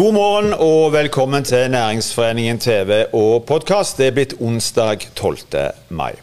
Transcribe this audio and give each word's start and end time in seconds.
God 0.00 0.12
morgen 0.12 0.54
og 0.56 0.92
velkommen 0.92 1.44
til 1.44 1.70
Næringsforeningen 1.70 2.58
TV 2.58 3.04
og 3.12 3.44
podkast. 3.44 3.98
Det 3.98 4.06
er 4.06 4.14
blitt 4.16 4.32
onsdag 4.40 5.02
12. 5.14 5.36
mai. 5.88 6.14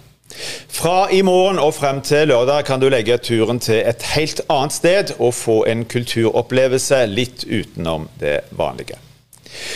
Fra 0.68 1.12
i 1.14 1.20
morgen 1.21 1.59
og 1.62 1.76
frem 1.77 2.00
til 2.02 2.32
lørdag 2.32 2.63
kan 2.66 2.82
du 2.82 2.88
legge 2.90 3.20
turen 3.21 3.59
til 3.62 3.84
et 3.86 4.02
helt 4.16 4.41
annet 4.50 4.73
sted 4.73 5.13
og 5.20 5.36
få 5.38 5.59
en 5.70 5.86
kulturopplevelse 5.86 7.04
litt 7.12 7.45
utenom 7.45 8.09
det 8.18 8.40
vanlige. 8.50 8.98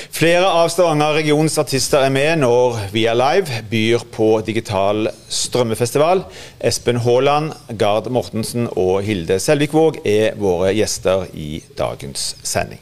Flere 0.10 0.50
av 0.50 0.74
Stavanger-regionens 0.74 1.62
artister 1.62 2.02
er 2.02 2.18
med 2.18 2.42
når 2.42 2.82
Via 2.96 3.14
Live 3.14 3.62
byr 3.70 4.10
på 4.18 4.32
digital 4.48 5.12
strømmefestival. 5.30 6.26
Espen 6.58 7.06
Haaland, 7.06 7.54
Gard 7.78 8.10
Mortensen 8.10 8.66
og 8.72 9.04
Hilde 9.06 9.38
Selvikvåg 9.38 10.02
er 10.06 10.40
våre 10.42 10.74
gjester 10.74 11.30
i 11.38 11.60
dagens 11.78 12.32
sending. 12.42 12.82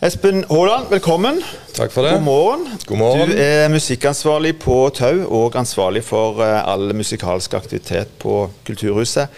Espen 0.00 0.46
Haaland, 0.48 0.86
velkommen. 0.88 1.42
Takk 1.76 1.92
for 1.92 2.02
det. 2.02 2.14
God 2.14 2.22
morgen. 2.22 2.62
God 2.86 2.96
morgen. 2.96 3.28
Du 3.28 3.36
er 3.36 3.68
musikkansvarlig 3.68 4.54
på 4.56 4.76
Tau 4.96 5.26
og 5.28 5.58
ansvarlig 5.60 6.00
for 6.06 6.38
eh, 6.40 6.68
all 6.72 6.94
musikalsk 6.96 7.52
aktivitet 7.58 8.08
på 8.22 8.46
Kulturhuset. 8.64 9.28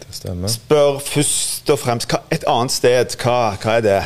Det 0.00 0.16
stemmer. 0.16 0.48
Spør 0.48 0.96
først 0.96 1.68
og 1.74 1.76
fremst, 1.82 2.08
hva, 2.08 2.22
et 2.32 2.46
annet 2.48 2.72
sted, 2.72 3.18
hva, 3.20 3.34
hva 3.60 3.74
er 3.82 3.84
det? 3.84 3.98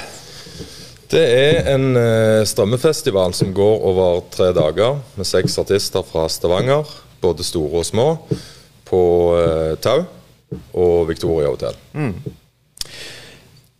Det 1.14 1.22
er 1.22 1.70
en 1.76 1.86
eh, 2.00 2.42
strømmefestival 2.50 3.36
som 3.38 3.52
går 3.54 3.86
over 3.86 4.24
tre 4.34 4.48
dager, 4.58 4.98
med 5.14 5.30
seks 5.30 5.54
artister 5.62 6.02
fra 6.02 6.24
Stavanger, 6.26 6.82
både 7.22 7.46
store 7.46 7.84
og 7.84 7.86
små, 7.86 8.08
på 8.90 9.04
eh, 9.38 9.78
Tau 9.78 10.02
og 10.74 11.06
Victoria 11.12 11.54
hotell. 11.54 11.78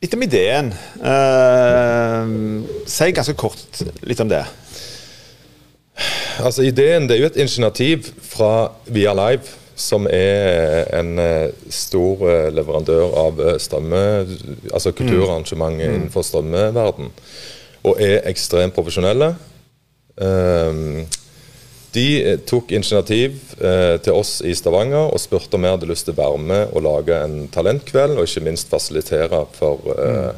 Litt 0.06 0.14
om 0.14 0.22
ideen. 0.22 0.68
Eh, 1.02 2.26
si 2.86 3.06
ganske 3.10 3.32
kort 3.34 3.80
litt 4.06 4.20
om 4.22 4.28
det. 4.30 4.44
Altså 6.46 6.62
Ideen 6.62 7.08
det 7.08 7.16
er 7.16 7.24
jo 7.24 7.30
et 7.32 7.38
initiativ 7.42 8.12
fra 8.22 8.68
Via 8.86 9.16
Live, 9.18 9.50
som 9.74 10.06
er 10.06 10.86
en 10.94 11.18
eh, 11.18 11.48
stor 11.74 12.22
eh, 12.30 12.46
leverandør 12.54 13.18
av 13.24 13.42
eh, 13.42 13.58
strømme, 13.58 14.04
altså 14.70 14.94
kulturarrangement 14.94 15.82
innenfor 15.82 16.22
strømmeverden, 16.28 17.10
og 17.82 17.98
er 17.98 18.22
ekstremt 18.30 18.78
profesjonelle. 18.78 19.32
Um, 20.22 21.02
de 21.96 22.06
eh, 22.20 22.38
tok 22.48 22.72
initiativ 22.76 23.38
eh, 23.56 23.96
til 24.04 24.16
oss 24.16 24.38
i 24.44 24.54
Stavanger 24.56 25.08
og 25.08 25.22
spurte 25.22 25.56
om 25.56 25.64
vi 25.64 25.72
hadde 25.72 25.88
lyst 25.90 26.08
til 26.08 26.16
å 26.16 26.20
være 26.20 26.42
med 26.42 26.74
og 26.76 26.84
lage 26.86 27.20
en 27.24 27.46
talentkveld, 27.52 28.18
og 28.18 28.28
ikke 28.28 28.44
minst 28.46 28.70
fasilitere 28.72 29.44
for 29.56 29.96
eh, 29.96 30.32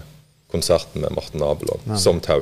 konserten 0.52 1.04
med 1.04 1.14
Morten 1.16 1.44
Abelov 1.44 1.82
som 2.00 2.22
Tau. 2.24 2.40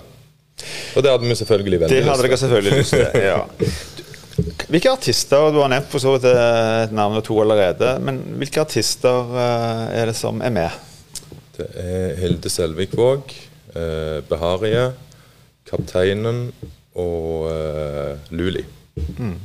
Og 0.96 1.04
det 1.04 1.12
hadde 1.12 1.28
vi 1.28 1.36
selvfølgelig 1.36 1.82
veldig 1.82 1.96
Det 1.96 2.06
hadde 2.06 2.24
dere 2.24 2.40
selvfølgelig 2.40 2.80
lyst 2.80 2.96
til. 2.96 3.22
Ja. 3.26 3.40
Hvilke 4.68 4.92
artister, 4.92 5.50
Du 5.52 5.60
har 5.62 5.70
nevnt 5.72 5.88
for 5.88 6.02
så 6.02 6.16
vidt 6.16 6.26
et 6.28 6.92
navn 6.94 7.16
og 7.16 7.24
to 7.24 7.38
allerede, 7.40 7.96
men 8.04 8.20
hvilke 8.40 8.60
artister 8.66 9.32
eh, 9.32 10.00
er 10.02 10.10
det 10.10 10.16
som 10.18 10.42
er 10.44 10.52
med? 10.52 10.82
Det 11.56 11.68
er 11.80 12.16
Hilde 12.20 12.52
Selvikvåg, 12.52 13.32
eh, 13.72 14.18
Beharie, 14.28 14.90
Kapteinen 15.70 16.50
og 16.96 17.48
eh, 17.48 18.36
Luli. 18.96 19.36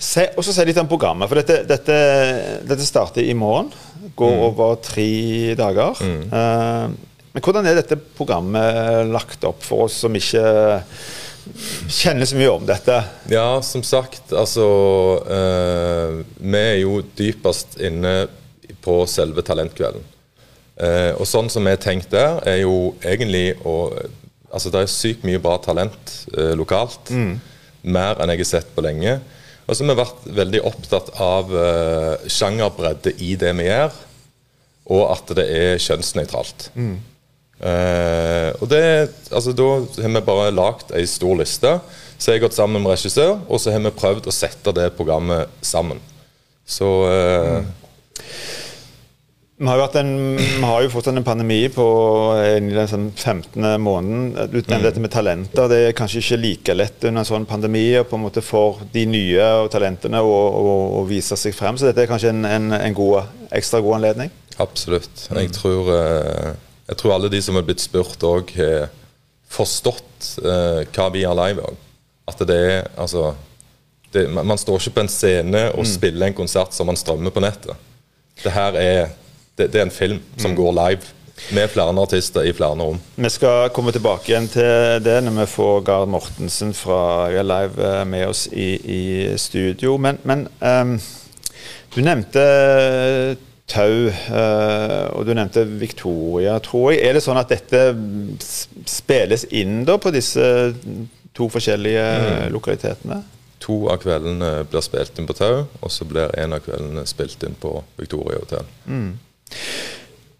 Se, 0.00 0.26
og 0.36 0.44
så 0.44 0.52
Si 0.54 0.64
litt 0.64 0.78
om 0.80 0.88
programmet. 0.88 1.28
for 1.28 1.40
Dette, 1.40 1.62
dette, 1.68 1.96
dette 2.66 2.86
starter 2.86 3.22
i 3.22 3.34
morgen. 3.34 3.70
Går 4.16 4.32
Mm. 4.32 4.40
over 4.42 4.76
tre 4.82 5.54
dager. 5.54 5.96
Eh, 6.02 6.88
men 7.32 7.42
hvordan 7.42 7.66
er 7.66 7.74
dette 7.74 7.96
programmet 7.96 9.06
lagt 9.12 9.44
opp 9.44 9.62
for 9.62 9.84
oss 9.84 9.94
som 10.00 10.12
ikke 10.14 10.82
kjenner 11.88 12.26
så 12.26 12.36
mye 12.36 12.50
om 12.52 12.66
dette? 12.66 13.04
Ja, 13.30 13.60
som 13.60 13.82
sagt, 13.82 14.32
altså 14.32 15.22
uh, 15.24 16.22
Vi 16.40 16.58
er 16.58 16.80
jo 16.82 17.02
dypest 17.16 17.78
inne 17.80 18.28
på 18.82 19.06
selve 19.06 19.42
talentkvelden. 19.42 20.02
Uh, 20.80 21.12
og 21.20 21.26
sånn 21.26 21.50
som 21.50 21.64
vi 21.64 21.70
har 21.70 21.76
tenkt 21.80 22.10
der, 22.10 22.40
er 22.46 22.62
jo 22.62 22.94
egentlig 23.02 23.56
å 23.64 23.92
Altså, 24.52 24.68
det 24.72 24.80
er 24.80 24.86
sykt 24.90 25.22
mye 25.22 25.38
bra 25.38 25.58
talent 25.62 26.26
lokalt. 26.58 27.12
Mer 27.82 28.20
enn 28.20 28.32
jeg 28.34 28.42
har 28.44 28.50
sett 28.50 28.72
på 28.74 28.84
lenge. 28.84 29.18
Og 29.66 29.76
så 29.76 29.84
har 29.84 29.92
vi 29.92 30.00
vært 30.00 30.24
veldig 30.40 30.62
opptatt 30.66 31.12
av 31.22 31.52
uh, 31.54 32.26
sjangerbredde 32.26 33.14
i 33.22 33.36
det 33.38 33.52
vi 33.60 33.68
gjør, 33.68 33.94
og 34.90 35.04
at 35.14 35.30
det 35.38 35.46
er 35.54 35.82
kjønnsnøytralt. 35.84 36.70
Eh, 37.60 38.50
og 38.56 38.70
det, 38.72 39.10
altså 39.28 39.52
Da 39.52 39.64
har 40.00 40.12
vi 40.14 40.22
bare 40.24 40.52
lagd 40.54 40.94
ei 40.96 41.04
stor 41.08 41.36
liste. 41.40 41.74
Så 42.20 42.32
jeg 42.32 42.40
har 42.40 42.48
gått 42.48 42.56
sammen 42.56 42.82
med 42.82 42.92
regissør, 42.92 43.38
og 43.48 43.60
så 43.60 43.72
har 43.72 43.80
vi 43.84 43.92
prøvd 43.96 44.28
å 44.28 44.34
sette 44.34 44.72
det 44.76 44.90
programmet 44.96 45.48
sammen. 45.64 46.00
Så 46.68 46.88
eh, 47.08 47.60
Vi 49.60 49.66
har, 49.68 49.76
jo 49.76 49.86
en, 50.00 50.36
vi 50.40 50.62
har 50.64 50.82
jo 50.86 50.88
fortsatt 50.88 51.18
en 51.20 51.24
pandemi 51.26 51.58
på 51.68 51.84
inn 52.56 52.70
den 52.72 52.86
sånn 52.88 53.10
15. 53.12 53.66
måneden. 53.82 54.30
Du 54.48 54.56
nevnte 54.56 54.86
dette 54.86 55.02
med 55.04 55.12
talenter. 55.12 55.66
Det 55.68 55.80
er 55.90 55.96
kanskje 55.98 56.22
ikke 56.22 56.38
like 56.40 56.76
lett 56.78 57.04
under 57.04 57.20
en 57.20 57.28
sånn 57.28 57.44
pandemi 57.48 57.82
og 58.00 58.06
på 58.08 58.16
en 58.16 58.24
måte 58.24 58.40
for 58.40 58.80
de 58.94 59.02
nye 59.04 59.50
og 59.60 59.68
talentene 59.74 60.22
å, 60.24 60.32
å, 60.32 60.72
å 61.02 61.04
vise 61.04 61.36
seg 61.36 61.52
frem. 61.52 61.76
Så 61.76 61.90
dette 61.90 62.06
er 62.06 62.08
kanskje 62.08 62.32
en, 62.32 62.48
en, 62.48 62.72
en 62.78 62.96
god, 62.96 63.28
ekstra 63.52 63.82
god 63.84 63.98
anledning. 63.98 64.32
absolutt. 64.64 65.26
Jeg, 65.28 65.52
tror, 65.52 65.92
eh, 65.98 66.56
jeg 66.88 67.02
tror 67.02 67.18
alle 67.18 67.32
de 67.36 67.44
som 67.44 67.60
har 67.60 67.68
blitt 67.68 67.84
spurt 67.84 68.24
òg, 68.24 68.56
har 68.56 68.88
forstått 69.52 70.34
eh, 70.40 70.82
hva 70.88 71.12
vi 71.12 71.28
har 71.28 71.36
live 71.36 71.68
òg. 71.68 71.86
At 72.32 72.40
det 72.48 72.60
er 72.64 72.88
altså 72.96 73.34
det, 74.14 74.24
man, 74.32 74.48
man 74.54 74.58
står 74.58 74.80
ikke 74.80 74.96
på 74.96 75.04
en 75.04 75.12
scene 75.20 75.66
og 75.76 75.84
spiller 75.84 76.30
en 76.30 76.40
konsert 76.40 76.72
som 76.72 76.88
man 76.88 76.96
strømmer 76.96 77.34
på 77.34 77.44
nettet. 77.44 77.76
Det 78.40 78.56
her 78.56 78.80
er, 78.80 79.10
det, 79.60 79.70
det 79.74 79.82
er 79.82 79.88
en 79.88 79.94
film 79.94 80.20
som 80.40 80.56
går 80.56 80.76
live, 80.80 81.16
med 81.56 81.70
flere 81.72 81.94
artister 82.02 82.44
i 82.44 82.52
flere 82.52 82.76
rom. 82.78 82.98
Vi 83.16 83.30
skal 83.32 83.70
komme 83.74 83.92
tilbake 83.92 84.32
igjen 84.32 84.48
til 84.50 85.00
det 85.04 85.18
når 85.24 85.38
vi 85.40 85.46
får 85.54 85.84
Gard 85.86 86.10
Mortensen 86.12 86.74
fra 86.76 87.30
Live 87.30 87.80
eh, 87.80 88.02
med 88.04 88.26
oss 88.28 88.46
i, 88.52 88.74
i 88.76 89.02
studio. 89.40 89.96
Men, 89.96 90.20
men 90.28 90.46
um, 90.60 90.98
du 91.94 92.02
nevnte 92.04 92.44
Tau, 93.70 94.10
eh, 94.10 95.06
og 95.14 95.26
du 95.26 95.34
nevnte 95.34 95.62
Victoria, 95.64 96.56
tror 96.58 96.90
jeg. 96.90 97.04
Er 97.06 97.14
det 97.14 97.22
sånn 97.22 97.38
at 97.38 97.52
dette 97.52 97.84
spilles 98.90 99.46
inn 99.54 99.84
da 99.86 99.94
på 100.02 100.10
disse 100.14 100.42
to 101.36 101.46
forskjellige 101.50 102.50
lokalitetene? 102.50 103.20
To 103.62 103.84
av 103.92 104.00
kveldene 104.02 104.64
blir 104.66 104.82
spilt 104.82 105.20
inn 105.20 105.28
på 105.28 105.36
Tau, 105.38 105.68
og 105.78 105.92
så 105.94 106.06
blir 106.08 106.34
en 106.42 106.56
av 106.56 106.64
kveldene 106.64 107.06
spilt 107.06 107.46
inn 107.46 107.54
på 107.62 107.76
Victoria 108.00 108.42
hotell. 108.42 108.66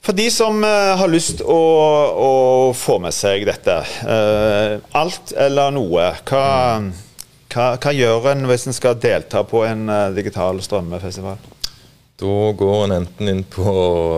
For 0.01 0.17
de 0.17 0.31
som 0.33 0.65
eh, 0.65 0.97
har 0.97 1.11
lyst 1.13 1.43
å, 1.45 1.61
å 2.17 2.31
få 2.75 2.97
med 3.05 3.13
seg 3.13 3.45
dette, 3.47 3.77
eh, 4.09 4.79
alt 4.97 5.35
eller 5.37 5.75
noe, 5.77 6.07
hva, 6.31 6.47
hva, 7.53 7.67
hva 7.77 7.93
gjør 7.93 8.31
en 8.33 8.49
hvis 8.49 8.65
en 8.71 8.77
skal 8.77 8.97
delta 9.01 9.45
på 9.45 9.61
en 9.69 9.85
eh, 9.93 10.07
digital 10.17 10.63
strømmefestival? 10.65 11.37
Da 12.21 12.39
går 12.57 12.81
en 12.87 12.97
enten 12.97 13.29
inn 13.33 13.45
på 13.49 13.69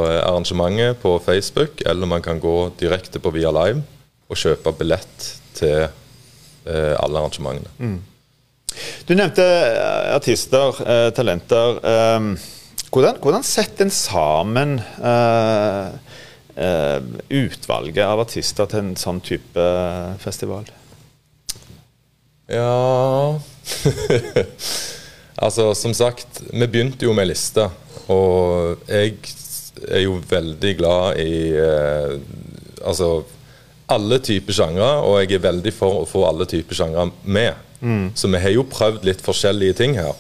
arrangementet 0.07 1.03
på 1.03 1.17
Facebook, 1.23 1.83
eller 1.87 2.09
man 2.11 2.23
kan 2.23 2.41
gå 2.43 2.57
direkte 2.79 3.21
på 3.23 3.35
Via 3.35 3.53
Live 3.55 3.83
og 4.33 4.39
kjøpe 4.39 4.73
billett 4.79 5.29
til 5.55 5.85
alle 6.65 7.21
arrangementene. 7.21 7.93
Du 9.07 9.15
nevnte 9.19 9.45
artister, 10.15 10.83
talenter. 11.15 11.79
Eh, 12.93 12.95
hvordan, 12.95 13.17
hvordan 13.23 13.43
setter 13.43 13.87
en 13.87 13.91
sammen 13.91 14.75
uh, 15.01 15.93
uh, 16.59 17.01
utvalget 17.31 18.05
av 18.05 18.21
artister 18.21 18.69
til 18.69 18.83
en 18.83 18.97
sånn 18.97 19.21
type 19.25 19.65
festival? 20.21 20.67
Ja 22.53 23.39
Altså, 25.43 25.73
som 25.75 25.95
sagt, 25.97 26.43
vi 26.53 26.67
begynte 26.69 27.07
jo 27.07 27.15
med 27.17 27.31
lista, 27.31 27.71
og 28.13 28.85
jeg 28.87 29.17
er 29.89 30.05
jo 30.05 30.19
veldig 30.29 30.75
glad 30.77 31.17
i 31.23 31.57
uh, 31.57 32.19
Altså 32.85 33.23
alle 33.89 34.21
typer 34.25 34.53
sjangre, 34.53 34.91
og 35.05 35.17
jeg 35.23 35.39
er 35.39 35.47
veldig 35.49 35.73
for 35.75 36.03
å 36.03 36.09
få 36.09 36.27
alle 36.29 36.47
typer 36.49 36.77
sjangre 36.77 37.11
med. 37.25 37.59
Så 38.17 38.31
vi 38.31 38.39
har 38.41 38.55
jo 38.55 38.63
prøvd 38.65 39.05
litt 39.05 39.21
forskjellige 39.21 39.75
ting 39.83 39.99
her, 39.99 40.15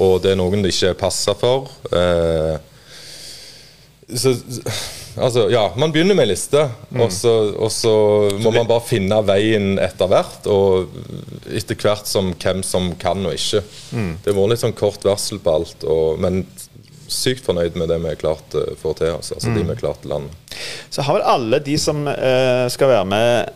og 0.00 0.20
det 0.24 0.32
er 0.32 0.38
noen 0.40 0.64
det 0.64 0.72
ikke 0.72 0.94
passer 1.02 1.36
for. 1.38 1.68
Eh, 1.92 2.56
så, 4.12 4.32
altså, 5.16 5.46
ja, 5.52 5.66
man 5.76 5.92
begynner 5.92 6.16
med 6.16 6.26
en 6.26 6.32
liste, 6.32 6.64
og, 6.96 7.12
så, 7.12 7.32
og 7.56 7.72
så 7.72 7.92
må 8.42 8.52
man 8.52 8.68
bare 8.68 8.84
finne 8.84 9.20
veien 9.26 9.76
etter 9.80 10.10
hvert. 10.10 10.48
Og 10.52 10.92
etter 11.52 11.78
hvert 11.80 12.08
som 12.08 12.32
hvem 12.34 12.62
som 12.66 12.92
kan 13.00 13.24
og 13.26 13.36
ikke. 13.36 13.62
Det 13.92 14.32
har 14.32 14.38
vært 14.38 14.54
litt 14.54 14.64
sånn 14.64 14.76
kort 14.76 15.04
varsel 15.06 15.40
på 15.42 15.56
alt, 15.56 15.86
og, 15.88 16.20
men 16.22 16.44
sykt 17.12 17.44
fornøyd 17.44 17.76
med 17.76 17.90
det 17.92 17.98
vi 18.02 18.14
klart 18.20 18.54
å 18.56 18.66
få 18.80 18.94
til. 18.98 19.14
Altså, 19.16 19.36
altså 19.36 19.52
de 19.54 19.64
vi 19.68 19.80
klart 19.80 20.06
landet. 20.08 20.56
Så 20.92 21.04
har 21.04 21.18
vel 21.18 21.28
alle 21.34 21.60
de 21.64 21.76
som 21.80 22.04
uh, 22.08 22.68
skal 22.72 22.92
være 22.92 23.08
med 23.08 23.52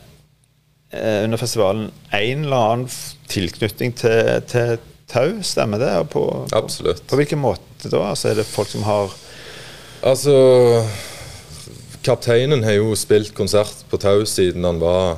uh, 0.95 1.25
under 1.25 1.41
festivalen, 1.41 1.89
en 2.13 2.45
eller 2.45 2.69
annen 2.75 3.01
tilknytning 3.33 3.97
til, 3.97 4.45
til 4.51 4.77
Tau, 5.07 5.43
stemmer 5.43 5.79
det? 5.79 5.93
På, 6.11 6.47
Absolutt. 6.53 7.05
På 7.07 7.19
hvilken 7.19 7.39
måte 7.39 7.91
da? 7.93 8.09
Altså 8.11 8.33
Er 8.33 8.41
det 8.41 8.47
folk 8.51 8.71
som 8.73 8.83
har 8.87 9.13
Altså 10.07 10.35
Kapteinen 12.07 12.65
har 12.67 12.77
jo 12.79 12.95
spilt 12.99 13.33
konsert 13.35 13.85
på 13.91 13.99
Tau 14.03 14.25
siden 14.29 14.67
han 14.67 14.79
var 14.83 15.17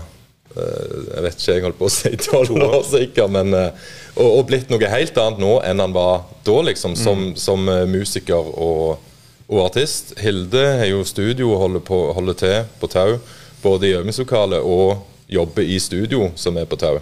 eh, 0.57 0.93
Jeg 1.15 1.25
vet 1.25 1.41
ikke, 1.41 1.57
jeg 1.57 1.65
holdt 1.67 1.81
på 1.81 1.89
å 1.89 1.93
si 1.93 2.13
tolv 2.29 2.63
år 2.69 2.79
sikkert, 2.89 3.33
men 3.33 3.57
eh, 3.57 3.89
og, 4.19 4.29
og 4.29 4.47
blitt 4.49 4.73
noe 4.73 4.93
helt 4.93 5.19
annet 5.21 5.43
nå 5.43 5.59
enn 5.69 5.83
han 5.85 5.97
var 5.97 6.25
da, 6.47 6.57
liksom, 6.71 6.97
som, 6.97 7.27
som 7.39 7.69
eh, 7.69 7.85
musiker 7.89 8.49
og, 8.55 9.05
og 9.49 9.61
artist. 9.67 10.15
Hilde 10.21 10.65
har 10.81 10.89
jo 10.89 11.05
studio 11.07 11.53
og 11.53 11.61
holder, 11.67 11.85
på, 11.85 12.01
holder 12.17 12.41
til 12.41 12.57
på 12.81 12.89
Tau, 12.93 13.19
både 13.63 13.91
i 13.91 13.93
øvingslokalet 13.99 14.65
og 14.65 15.05
jobber 15.29 15.69
i 15.69 15.77
studio, 15.83 16.31
som 16.41 16.57
er 16.57 16.67
på 16.69 16.81
Tau. 16.81 16.97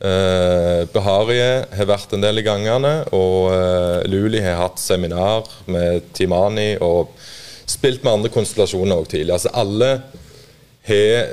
Eh, 0.00 0.86
Beharie 0.88 1.66
har 1.76 1.88
vært 1.90 2.14
en 2.16 2.22
del 2.24 2.40
i 2.40 2.44
gangene, 2.46 2.92
og 3.12 3.50
uh, 3.52 4.00
Luli 4.08 4.40
har 4.40 4.56
hatt 4.62 4.80
seminar 4.80 5.48
med 5.68 6.06
Timani 6.16 6.72
og 6.80 7.12
spilt 7.68 8.00
med 8.02 8.14
andre 8.14 8.30
konstellasjoner 8.32 8.96
òg 8.96 9.10
tidlig. 9.12 9.34
Altså 9.36 9.52
alle 9.52 9.90
har 10.88 11.28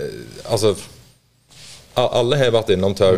Altså 0.52 0.76
alle 1.98 2.38
har 2.38 2.52
vært 2.54 2.76
innom 2.76 2.94
Tau, 2.94 3.16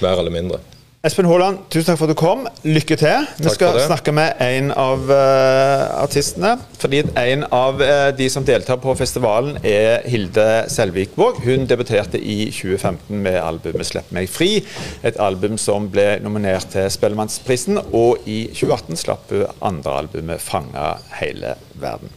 mer 0.00 0.16
eller 0.22 0.32
mindre. 0.32 0.62
Espen 1.04 1.26
Haaland, 1.28 1.58
tusen 1.68 1.90
takk 1.90 1.98
for 2.00 2.08
at 2.08 2.14
du 2.14 2.16
kom. 2.16 2.46
Lykke 2.64 2.96
til. 2.96 3.26
Vi 3.36 3.50
skal 3.52 3.76
snakke 3.84 4.12
med 4.16 4.38
en 4.40 4.70
av 4.72 5.02
uh, 5.10 5.98
artistene. 6.00 6.54
Fordi 6.80 7.02
en 7.20 7.42
av 7.52 7.82
uh, 7.82 8.08
de 8.16 8.28
som 8.32 8.46
deltar 8.46 8.78
på 8.80 8.94
festivalen, 8.96 9.58
er 9.68 10.00
Hilde 10.08 10.46
Selvikvåg. 10.72 11.42
Hun 11.44 11.66
debuterte 11.68 12.16
i 12.16 12.46
2015 12.48 13.20
med 13.26 13.36
albumet 13.36 13.84
'Slipp 13.84 14.14
meg 14.16 14.30
fri'. 14.32 14.62
Et 15.04 15.18
album 15.20 15.58
som 15.60 15.90
ble 15.92 16.22
nominert 16.24 16.72
til 16.72 16.88
Spellemannsprisen. 16.88 17.82
Og 17.92 18.24
i 18.24 18.46
2018 18.54 18.96
slapp 19.02 19.34
hun 19.34 19.44
andre 19.60 19.98
albumet 20.06 20.40
'Fanga 20.40 20.94
hele 21.20 21.52
verden'. 21.84 22.16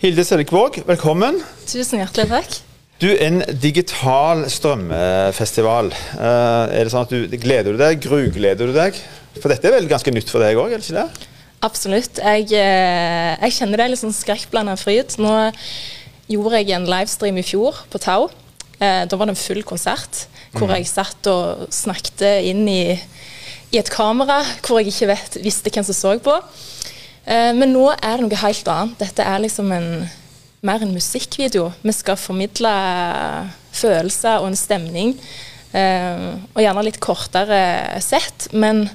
Hilde 0.00 0.24
Selvikvåg, 0.24 0.80
velkommen. 0.88 1.42
Tusen 1.66 2.00
hjertelig 2.00 2.30
takk. 2.32 2.58
Du, 2.98 3.06
En 3.22 3.44
digital 3.62 4.40
strømmefestival. 4.50 5.92
Eh, 6.18 6.78
er 6.80 6.82
det 6.82 6.90
sånn 6.90 7.04
at 7.06 7.12
du 7.14 7.36
Gleder 7.38 7.76
du 7.76 7.78
deg? 7.78 8.00
Grugleder 8.02 8.66
du 8.66 8.74
deg? 8.74 8.98
For 9.38 9.52
dette 9.52 9.70
er 9.70 9.76
vel 9.76 9.86
ganske 9.90 10.10
nytt 10.10 10.32
for 10.32 10.42
deg 10.42 10.58
òg, 10.58 10.74
er 10.74 10.82
det 10.82 10.88
ikke 10.88 11.04
det? 11.04 11.28
Absolutt. 11.62 12.18
Jeg, 12.18 12.48
eh, 12.58 13.36
jeg 13.44 13.54
kjenner 13.54 13.78
det 13.78 13.86
er 13.86 13.94
litt 13.94 14.02
sånn 14.02 14.16
skrekkblanda 14.16 14.74
fryd. 14.80 15.14
Nå 15.22 15.30
gjorde 16.26 16.58
jeg 16.58 16.74
en 16.74 16.90
livestream 16.90 17.38
i 17.38 17.46
fjor 17.46 17.84
på 17.86 18.02
Tau. 18.02 18.32
Eh, 18.82 19.04
da 19.06 19.14
var 19.14 19.30
det 19.30 19.36
en 19.36 19.42
full 19.46 19.62
konsert 19.62 20.26
hvor 20.58 20.74
jeg 20.74 20.90
satt 20.90 21.30
og 21.30 21.68
snakket 21.70 22.24
inn 22.50 22.64
i, 22.66 22.96
i 23.70 23.78
et 23.78 23.90
kamera 23.94 24.40
hvor 24.64 24.80
jeg 24.80 24.90
ikke 24.90 25.12
vet, 25.12 25.42
visste 25.44 25.70
hvem 25.70 25.86
som 25.86 25.94
så 25.94 26.18
på. 26.18 26.34
Men 27.28 27.68
nå 27.76 27.90
er 27.92 28.16
det 28.16 28.24
noe 28.24 28.38
helt 28.40 28.70
annet. 28.72 28.94
Dette 29.04 29.22
er 29.22 29.42
liksom 29.44 29.68
en, 29.76 29.90
mer 30.66 30.82
en 30.82 30.94
musikkvideo. 30.94 31.70
Vi 31.82 31.94
skal 31.94 32.18
formidle 32.18 32.72
følelser 33.78 34.42
og 34.42 34.50
en 34.50 34.58
stemning. 34.58 35.14
Eh, 35.76 36.24
og 36.54 36.64
gjerne 36.64 36.86
litt 36.86 37.00
kortere 37.04 38.00
sett, 38.04 38.48
men 38.56 38.88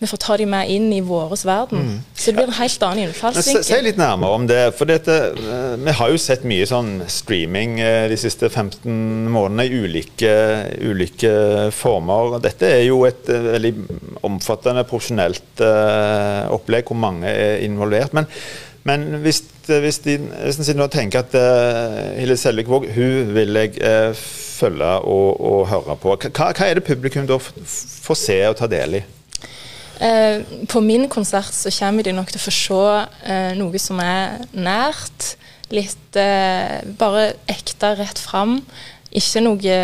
vi 0.00 0.08
får 0.08 0.20
ta 0.22 0.36
de 0.40 0.46
med 0.48 0.70
inn 0.72 0.86
i 0.96 1.02
vår 1.04 1.34
verden. 1.44 1.98
Så 2.16 2.30
det 2.30 2.38
blir 2.38 2.48
en 2.48 2.56
helt 2.56 2.84
annen 2.86 3.02
innfallsvinkel. 3.04 3.66
Si 3.68 3.80
litt 3.84 3.98
nærmere 4.00 4.38
om 4.38 4.46
det. 4.48 4.74
for 4.74 4.88
dette, 4.88 5.12
eh, 5.36 5.76
Vi 5.76 5.92
har 5.92 6.10
jo 6.10 6.16
sett 6.16 6.42
mye 6.42 6.64
sånn 6.66 7.04
streaming 7.06 7.78
eh, 7.80 8.08
de 8.08 8.16
siste 8.16 8.48
15 8.48 9.28
månedene 9.28 9.68
i 9.68 9.84
ulike, 9.84 10.32
ulike 10.80 11.70
former. 11.70 12.40
Dette 12.40 12.64
er 12.66 12.84
jo 12.88 13.04
et 13.04 13.28
veldig 13.28 13.74
omfattende 14.24 14.84
profesjonelt 14.84 15.60
opplegg 16.50 16.88
hvor 16.88 16.96
mange 16.96 17.28
er 17.28 17.60
involvert. 17.60 18.12
Men, 18.16 18.26
men 18.88 19.20
hvis, 19.20 19.42
hvis, 19.66 19.98
de, 20.06 20.16
hvis 20.18 20.58
en 20.58 20.66
sitter 20.66 20.86
og 20.86 20.92
tenker 20.92 21.20
at 21.20 21.34
uh, 21.36 22.18
Hilde 22.18 22.36
Selvik-Våg 22.40 22.88
hun 22.94 23.34
vil 23.36 23.58
jeg 23.60 23.76
uh, 23.84 24.16
følge 24.60 24.92
og, 25.04 25.40
og 25.40 25.66
høre 25.68 25.96
på, 26.00 26.14
hva, 26.16 26.50
hva 26.50 26.68
er 26.68 26.78
det 26.78 26.86
publikum 26.86 27.28
da 27.28 27.36
får 27.40 28.20
se 28.20 28.38
og 28.48 28.56
ta 28.60 28.68
del 28.70 29.00
i? 29.00 29.02
Uh, 30.00 30.64
på 30.64 30.80
min 30.80 31.04
konsert 31.12 31.52
så 31.52 31.72
kommer 31.76 32.06
de 32.06 32.16
nok 32.16 32.32
til 32.32 32.40
å 32.40 32.46
få 32.46 32.54
se 32.56 32.80
uh, 32.80 33.52
noe 33.60 33.82
som 33.82 34.00
er 34.00 34.40
nært. 34.56 35.34
Litt 35.70 36.16
eh, 36.18 36.80
bare 36.98 37.28
ekte 37.46 37.92
rett 37.94 38.18
fram. 38.18 38.56
Ikke 39.14 39.42
noe 39.44 39.74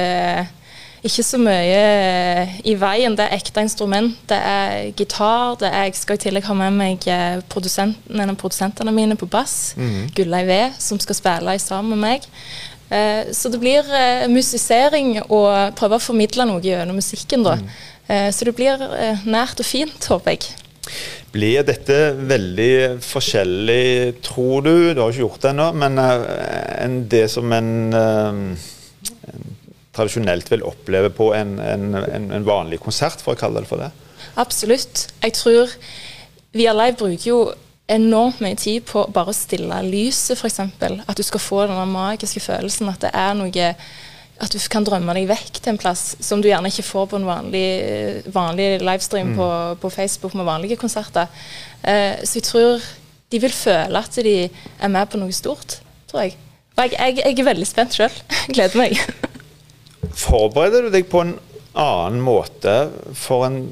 Ikke 1.07 1.23
så 1.23 1.39
mye 1.39 1.79
eh, 1.79 2.55
i 2.67 2.75
veien. 2.79 3.15
Det 3.15 3.27
er 3.27 3.37
ekte 3.37 3.63
instrument. 3.63 4.17
Det 4.27 4.39
er 4.39 4.93
gitar. 4.99 5.55
Det 5.61 5.69
er, 5.71 5.87
jeg 5.87 5.99
skal 6.01 6.19
i 6.19 6.23
tillegg 6.25 6.49
ha 6.49 6.57
med 6.59 6.75
meg 6.75 7.07
eh, 7.11 7.39
produsenten, 7.53 8.19
en 8.21 8.33
av 8.33 8.39
produsentene 8.41 8.95
mine 8.95 9.19
på 9.19 9.29
bass, 9.31 9.77
Gullei 10.17 10.43
V, 10.49 10.59
som 10.83 10.99
skal 11.03 11.19
spille 11.19 11.59
sammen 11.63 11.95
med 11.95 12.03
meg. 12.03 12.27
Eh, 12.91 13.33
så 13.35 13.51
det 13.51 13.63
blir 13.63 13.87
eh, 13.95 14.27
musisering 14.31 15.17
og 15.27 15.77
prøve 15.79 15.99
å 15.99 16.03
formidle 16.03 16.47
noe 16.49 16.63
gjennom 16.63 16.99
musikken, 16.99 17.47
da. 17.47 17.59
Eh, 18.07 18.29
så 18.35 18.47
det 18.47 18.55
blir 18.59 18.83
eh, 18.91 19.27
nært 19.27 19.63
og 19.63 19.67
fint, 19.67 20.11
håper 20.11 20.37
jeg. 20.37 20.55
Blir 21.35 21.67
dette 21.67 22.15
veldig 22.15 23.03
forskjellig, 23.03 24.23
tror 24.27 24.63
du, 24.63 24.75
du 24.95 25.03
har 25.03 25.11
ikke 25.11 25.25
gjort 25.25 25.43
det 25.43 25.51
ennå, 25.51 25.67
men 25.83 25.99
enn 25.99 27.01
det 27.11 27.27
som 27.33 27.51
en 27.53 28.57
tradisjonelt 29.97 30.51
vil 30.53 30.65
oppleve 30.67 31.11
på 31.15 31.31
en, 31.37 31.57
en, 31.61 31.95
en, 31.97 32.47
vanlig 32.47 32.81
konsert, 32.85 33.23
for 33.25 33.35
å 33.35 33.41
kalle 33.41 33.63
det 33.63 33.71
for 33.71 33.83
det? 33.83 33.91
Absolutt. 34.41 35.07
Jeg 35.23 35.37
tror 35.39 35.73
Via 36.57 36.73
Live 36.77 36.99
bruker 37.01 37.29
jo 37.31 37.41
enormt 37.87 38.41
mye 38.43 38.59
tid 38.59 38.85
på 38.89 39.05
bare 39.15 39.31
å 39.31 39.37
stille 39.37 39.79
lyset, 39.87 40.39
f.eks. 40.39 40.61
At 41.07 41.17
du 41.19 41.23
skal 41.27 41.43
få 41.43 41.63
den 41.71 41.93
magiske 41.93 42.43
følelsen 42.43 42.91
at 42.91 43.07
det 43.07 43.13
er 43.15 43.35
noe 43.39 43.69
At 44.37 44.53
du 44.53 44.59
kan 44.69 44.85
drømme 44.85 45.15
deg 45.17 45.29
vekk 45.31 45.61
til 45.61 45.73
en 45.73 45.81
plass 45.81 46.17
som 46.21 46.43
du 46.43 46.49
gjerne 46.51 46.69
ikke 46.69 46.85
får 46.85 47.07
på 47.09 47.21
en 47.21 47.29
vanlig, 47.29 47.69
vanlig 48.35 48.83
livestream 48.83 49.33
på, 49.39 49.49
på 49.81 49.91
Facebook 49.91 50.35
med 50.35 50.45
vanlige 50.45 50.77
konserter. 50.77 51.31
Eh, 51.81 52.21
så 52.21 52.41
jeg 52.41 52.49
tror 52.51 52.83
de 53.33 53.41
vil 53.41 53.55
føle 53.55 54.03
at 54.03 54.19
de 54.23 54.37
er 54.45 54.93
med 54.93 55.09
på 55.09 55.19
noe 55.23 55.33
stort, 55.33 55.79
tror 56.11 56.27
jeg. 56.27 56.37
Og 56.77 56.85
jeg, 56.85 56.99
jeg, 56.99 57.23
jeg 57.25 57.39
er 57.39 57.49
veldig 57.49 57.71
spent 57.71 57.97
sjøl. 57.97 58.21
Gleder 58.55 58.83
meg. 58.83 59.01
Forbereder 60.15 60.87
du 60.87 60.93
deg 60.95 61.09
på 61.11 61.23
en 61.25 61.37
annen 61.77 62.23
måte 62.25 62.75
for 63.17 63.47
en, 63.49 63.63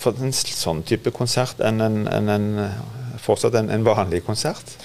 for 0.00 0.18
en 0.20 0.34
sånn 0.34 0.82
type 0.86 1.12
konsert 1.14 1.60
enn 1.64 1.82
en, 1.84 1.98
en, 2.10 2.30
en, 2.32 2.46
fortsatt 3.22 3.56
en, 3.58 3.72
vanlig 3.86 4.24
konsert? 4.26 4.76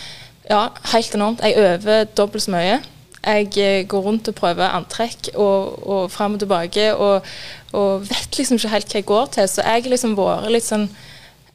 Ja, 0.49 0.69
helt 0.93 1.15
enormt. 1.15 1.43
Jeg 1.45 1.57
øver 1.57 2.09
dobbelt 2.17 2.45
så 2.45 2.53
mye. 2.55 2.81
Jeg 3.21 3.51
eh, 3.61 3.83
går 3.85 4.01
rundt 4.01 4.29
og 4.31 4.37
prøver 4.37 4.73
antrekk 4.73 5.29
og, 5.35 5.77
og 5.85 6.11
fram 6.11 6.35
og 6.35 6.41
tilbake 6.41 6.87
og, 6.95 7.27
og 7.77 8.07
vet 8.09 8.37
liksom 8.37 8.57
ikke 8.57 8.71
helt 8.73 8.89
hva 8.89 8.97
jeg 8.97 9.09
går 9.11 9.31
til. 9.35 9.49
Så 9.49 9.61
jeg 9.61 9.85
har 9.85 9.93
liksom 9.93 10.17
vært 10.17 10.49
litt 10.53 10.65
sånn 10.65 10.89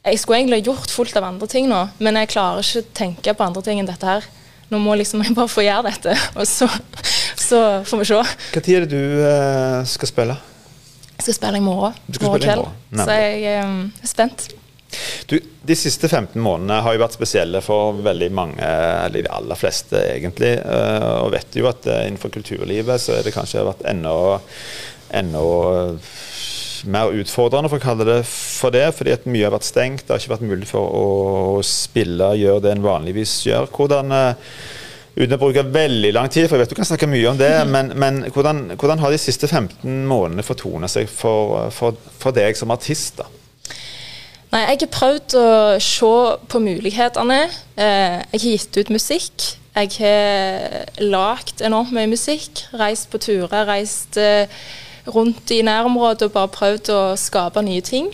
Jeg 0.07 0.21
skulle 0.21 0.37
egentlig 0.39 0.61
ha 0.61 0.67
gjort 0.69 0.91
fullt 0.93 1.17
av 1.19 1.25
andre 1.27 1.47
ting 1.51 1.65
nå, 1.67 1.81
men 1.99 2.15
jeg 2.15 2.29
klarer 2.31 2.63
ikke 2.63 2.79
å 2.79 2.91
tenke 2.95 3.33
på 3.35 3.43
andre 3.43 3.63
ting 3.65 3.81
enn 3.81 3.89
dette 3.89 4.07
her. 4.07 4.27
Nå 4.71 4.79
må 4.79 4.95
liksom 4.95 5.19
jeg 5.25 5.35
bare 5.35 5.51
få 5.51 5.65
gjøre 5.65 5.89
dette, 5.89 6.15
og 6.35 6.47
så, 6.47 6.69
så 7.37 7.63
får 7.87 8.01
vi 8.01 8.07
se. 8.09 8.21
Når 8.55 8.69
er 8.75 8.85
det 8.85 8.91
du 8.91 9.19
uh, 9.23 9.81
skal 9.87 10.09
spille? 10.09 10.37
Jeg 11.17 11.25
skal 11.25 11.37
spille 11.39 11.59
i 11.59 11.65
morgen. 11.65 11.97
Morgen 12.21 12.43
kveld. 12.43 12.65
Så 12.97 13.17
jeg 13.17 13.61
um, 13.65 13.83
er 14.03 14.09
spent. 14.09 14.47
Du, 15.27 15.35
de 15.67 15.75
siste 15.75 16.07
15 16.07 16.39
månedene 16.39 16.79
har 16.85 16.95
jo 16.95 17.01
vært 17.01 17.17
spesielle 17.17 17.59
for 17.65 17.97
veldig 18.05 18.29
mange, 18.31 18.63
eller 18.63 19.25
de 19.25 19.31
aller 19.35 19.59
fleste 19.59 19.99
egentlig. 20.13 20.53
eh, 20.61 21.07
Og 21.25 21.33
vet 21.33 21.57
jo 21.59 21.67
at 21.67 21.83
innenfor 21.91 22.31
kulturlivet 22.31 23.01
så 23.03 23.17
er 23.17 23.27
det 23.27 23.33
kanskje 23.35 23.65
vært 23.67 23.83
enda, 23.91 24.13
enda 25.19 25.43
mer 26.87 27.11
utfordrende, 27.19 27.69
for 27.71 27.81
å 27.81 27.83
kalle 27.83 28.07
det 28.07 28.21
for 28.29 28.71
det. 28.71 28.85
Fordi 28.95 29.15
at 29.17 29.27
mye 29.27 29.47
har 29.49 29.55
vært 29.57 29.67
stengt. 29.67 30.05
Det 30.05 30.13
har 30.13 30.23
ikke 30.23 30.35
vært 30.37 30.49
mulig 30.53 30.69
for 30.69 30.87
å 30.87 31.07
spille, 31.65 32.31
gjøre 32.39 32.63
det 32.63 32.75
en 32.77 32.85
vanligvis 32.87 33.39
gjør. 33.49 33.67
Hvordan 33.73 34.15
Uten 35.17 35.33
å 35.33 35.39
bruke 35.41 35.63
veldig 35.73 36.11
lang 36.13 36.29
tid, 36.29 36.45
for 36.45 36.57
jeg 36.57 36.67
vet 36.67 36.73
du 36.75 36.77
kan 36.77 36.85
snakke 36.85 37.09
mye 37.09 37.31
om 37.31 37.39
det, 37.39 37.49
men, 37.73 37.89
men 37.97 38.19
hvordan, 38.35 38.75
hvordan 38.77 39.01
har 39.01 39.13
de 39.13 39.17
siste 39.21 39.49
15 39.49 40.05
månedene 40.05 40.45
fortonet 40.45 40.93
seg 40.93 41.09
for, 41.09 41.71
for, 41.73 41.97
for 42.21 42.35
deg 42.37 42.57
som 42.59 42.73
artist? 42.75 43.17
da? 43.17 43.25
Nei, 44.53 44.61
jeg 44.69 44.83
har 44.85 44.91
prøvd 44.93 45.37
å 45.41 45.47
se 45.83 46.11
på 46.53 46.61
mulighetene. 46.63 47.39
Eh, 47.75 48.19
jeg 48.31 48.43
har 48.43 48.51
gitt 48.53 48.77
ut 48.77 48.91
musikk. 48.93 49.47
Jeg 49.77 49.91
har 49.97 51.01
lagd 51.03 51.65
enormt 51.65 51.91
mye 51.97 52.07
musikk. 52.13 52.63
Reist 52.77 53.09
på 53.11 53.19
turer, 53.21 53.65
reist 53.67 54.21
eh, 54.21 54.45
rundt 55.13 55.51
i 55.51 55.61
nærområdet 55.65 56.27
og 56.27 56.33
bare 56.35 56.51
prøvd 56.53 56.91
å 56.93 56.99
skape 57.19 57.61
nye 57.65 57.81
ting. 57.85 58.09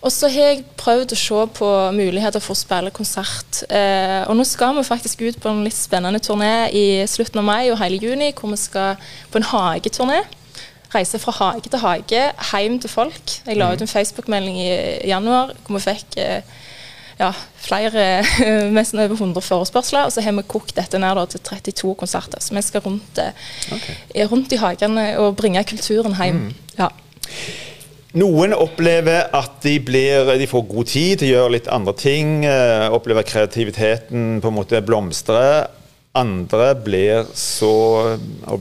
Og 0.00 0.12
så 0.14 0.30
har 0.32 0.54
jeg 0.54 0.64
prøvd 0.80 1.14
å 1.14 1.20
se 1.20 1.44
på 1.58 1.70
muligheter 1.96 2.42
for 2.42 2.56
å 2.56 2.60
spille 2.60 2.92
konsert. 2.94 3.62
Eh, 3.68 4.22
og 4.28 4.36
nå 4.38 4.46
skal 4.48 4.76
vi 4.78 4.86
faktisk 4.86 5.22
ut 5.22 5.40
på 5.40 5.52
en 5.52 5.64
litt 5.66 5.76
spennende 5.76 6.22
turné 6.22 6.70
i 6.72 6.84
slutten 7.10 7.42
av 7.42 7.48
mai 7.48 7.70
og 7.70 7.78
hele 7.82 8.00
juni, 8.00 8.32
hvor 8.32 8.52
vi 8.52 8.60
skal 8.60 9.00
på 9.30 9.40
en 9.40 9.48
hageturné. 9.52 10.22
Reise 10.90 11.20
fra 11.22 11.32
hage 11.36 11.70
til 11.70 11.78
hage, 11.78 12.22
hjem 12.50 12.80
til 12.82 12.90
folk. 12.90 13.36
Jeg 13.46 13.56
la 13.60 13.70
ut 13.72 13.84
en 13.84 13.90
Facebook-melding 13.90 14.56
i 14.58 14.70
januar 15.12 15.54
hvor 15.62 15.78
vi 15.78 15.84
fikk 15.86 16.18
eh, 16.18 16.42
ja, 17.20 17.30
flere, 17.60 18.04
nesten 18.76 19.02
over 19.04 19.18
100 19.18 19.44
forespørsler. 19.44 20.08
Og 20.08 20.14
så 20.14 20.24
har 20.24 20.36
vi 20.38 20.46
kokt 20.48 20.76
dette 20.78 21.00
ned 21.00 21.18
da, 21.20 21.26
til 21.28 21.42
32 21.44 21.96
konserter. 22.00 22.42
Så 22.42 22.56
vi 22.56 22.64
skal 22.64 22.84
rundt, 22.86 23.24
okay. 23.76 23.98
rundt 24.30 24.54
i 24.56 24.60
hagene 24.60 25.10
og 25.20 25.36
bringe 25.40 25.64
kulturen 25.68 26.16
hjem. 26.16 26.46
Ja. 26.78 26.88
Noen 28.18 28.50
opplever 28.56 29.28
at 29.38 29.60
de, 29.62 29.76
blir, 29.86 30.32
de 30.34 30.46
får 30.50 30.64
god 30.66 30.88
tid 30.90 31.20
til 31.20 31.28
å 31.28 31.34
gjøre 31.34 31.52
litt 31.54 31.68
andre 31.70 31.94
ting. 31.94 32.40
eh, 32.44 32.88
opplever 32.90 33.22
kreativiteten 33.22 34.40
på 34.42 34.50
en 34.50 34.56
måte 34.56 34.80
blomstre. 34.82 35.68
Andre 36.18 36.72
blir 36.74 37.28
så 37.38 38.16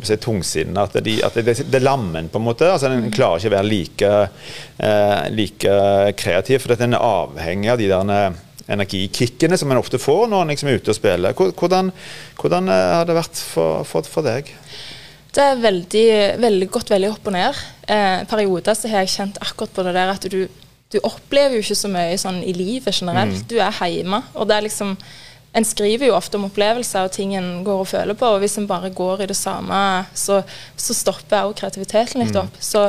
si, 0.05 0.17
tungsinne 0.21 0.83
at, 0.85 0.99
de, 1.01 1.15
at 1.25 1.39
det, 1.41 1.55
det 1.65 1.79
er 1.79 1.87
lammen, 1.87 2.29
på 2.29 2.37
en 2.37 2.45
måte. 2.45 2.69
altså 2.69 2.91
En 2.91 3.09
klarer 3.09 3.41
ikke 3.41 3.49
å 3.49 3.55
være 3.55 3.71
like, 3.71 4.11
eh, 4.85 5.23
like 5.33 5.79
kreativ, 6.21 6.61
for 6.61 6.75
at 6.75 6.85
en 6.85 6.93
er 6.93 7.07
avhengig 7.09 7.73
av 7.73 7.81
de 7.81 7.89
der 7.89 8.13
eh, 8.13 8.37
energikickene 8.69 9.57
som 9.57 9.71
en 9.71 9.81
ofte 9.81 9.99
får 10.01 10.27
når 10.29 10.45
en 10.45 10.53
liksom 10.53 10.69
er 10.69 10.79
ute 10.79 10.93
og 10.93 10.97
spiller. 10.97 11.35
Hvordan, 11.35 11.91
hvordan 12.39 12.71
eh, 12.71 12.87
har 12.99 13.09
det 13.09 13.17
vært 13.17 13.43
for, 13.53 13.83
for, 13.87 14.07
for 14.07 14.25
deg? 14.25 14.51
Det 15.29 15.45
er 15.45 15.61
veldig, 15.61 16.07
veldig 16.41 16.67
godt 16.73 16.89
veldig 16.89 17.11
opp 17.13 17.29
og 17.29 17.35
ned. 17.35 17.63
Eh, 17.87 18.25
perioder 18.29 18.77
så 18.77 18.89
har 18.89 19.05
jeg 19.05 19.15
kjent 19.15 19.41
akkurat 19.45 19.73
på 19.75 19.85
det 19.85 19.95
der 19.97 20.13
at 20.15 20.29
du, 20.33 20.39
du 20.89 20.99
opplever 21.05 21.57
jo 21.57 21.65
ikke 21.65 21.77
så 21.77 21.91
mye 21.91 22.17
sånn 22.21 22.41
i 22.41 22.53
livet 22.57 22.97
generelt. 22.97 23.43
Du 23.49 23.59
er 23.61 23.81
hjemme. 23.89 24.23
Og 24.35 24.49
det 24.49 24.57
er 24.57 24.69
liksom 24.69 24.95
En 25.49 25.65
skriver 25.65 26.05
jo 26.05 26.13
ofte 26.13 26.37
om 26.37 26.43
opplevelser 26.45 27.07
og 27.07 27.13
ting 27.15 27.31
en 27.33 27.63
går 27.65 27.79
og 27.81 27.87
føler 27.89 28.13
på, 28.13 28.27
og 28.35 28.43
hvis 28.43 28.59
en 28.61 28.67
bare 28.69 28.91
går 28.93 29.23
i 29.23 29.27
det 29.31 29.37
samme, 29.37 29.79
så, 30.13 30.43
så 30.77 30.93
stopper 30.93 31.47
også 31.47 31.57
kreativiteten 31.63 32.21
litt 32.21 32.37
opp. 32.37 32.59
Så, 32.61 32.83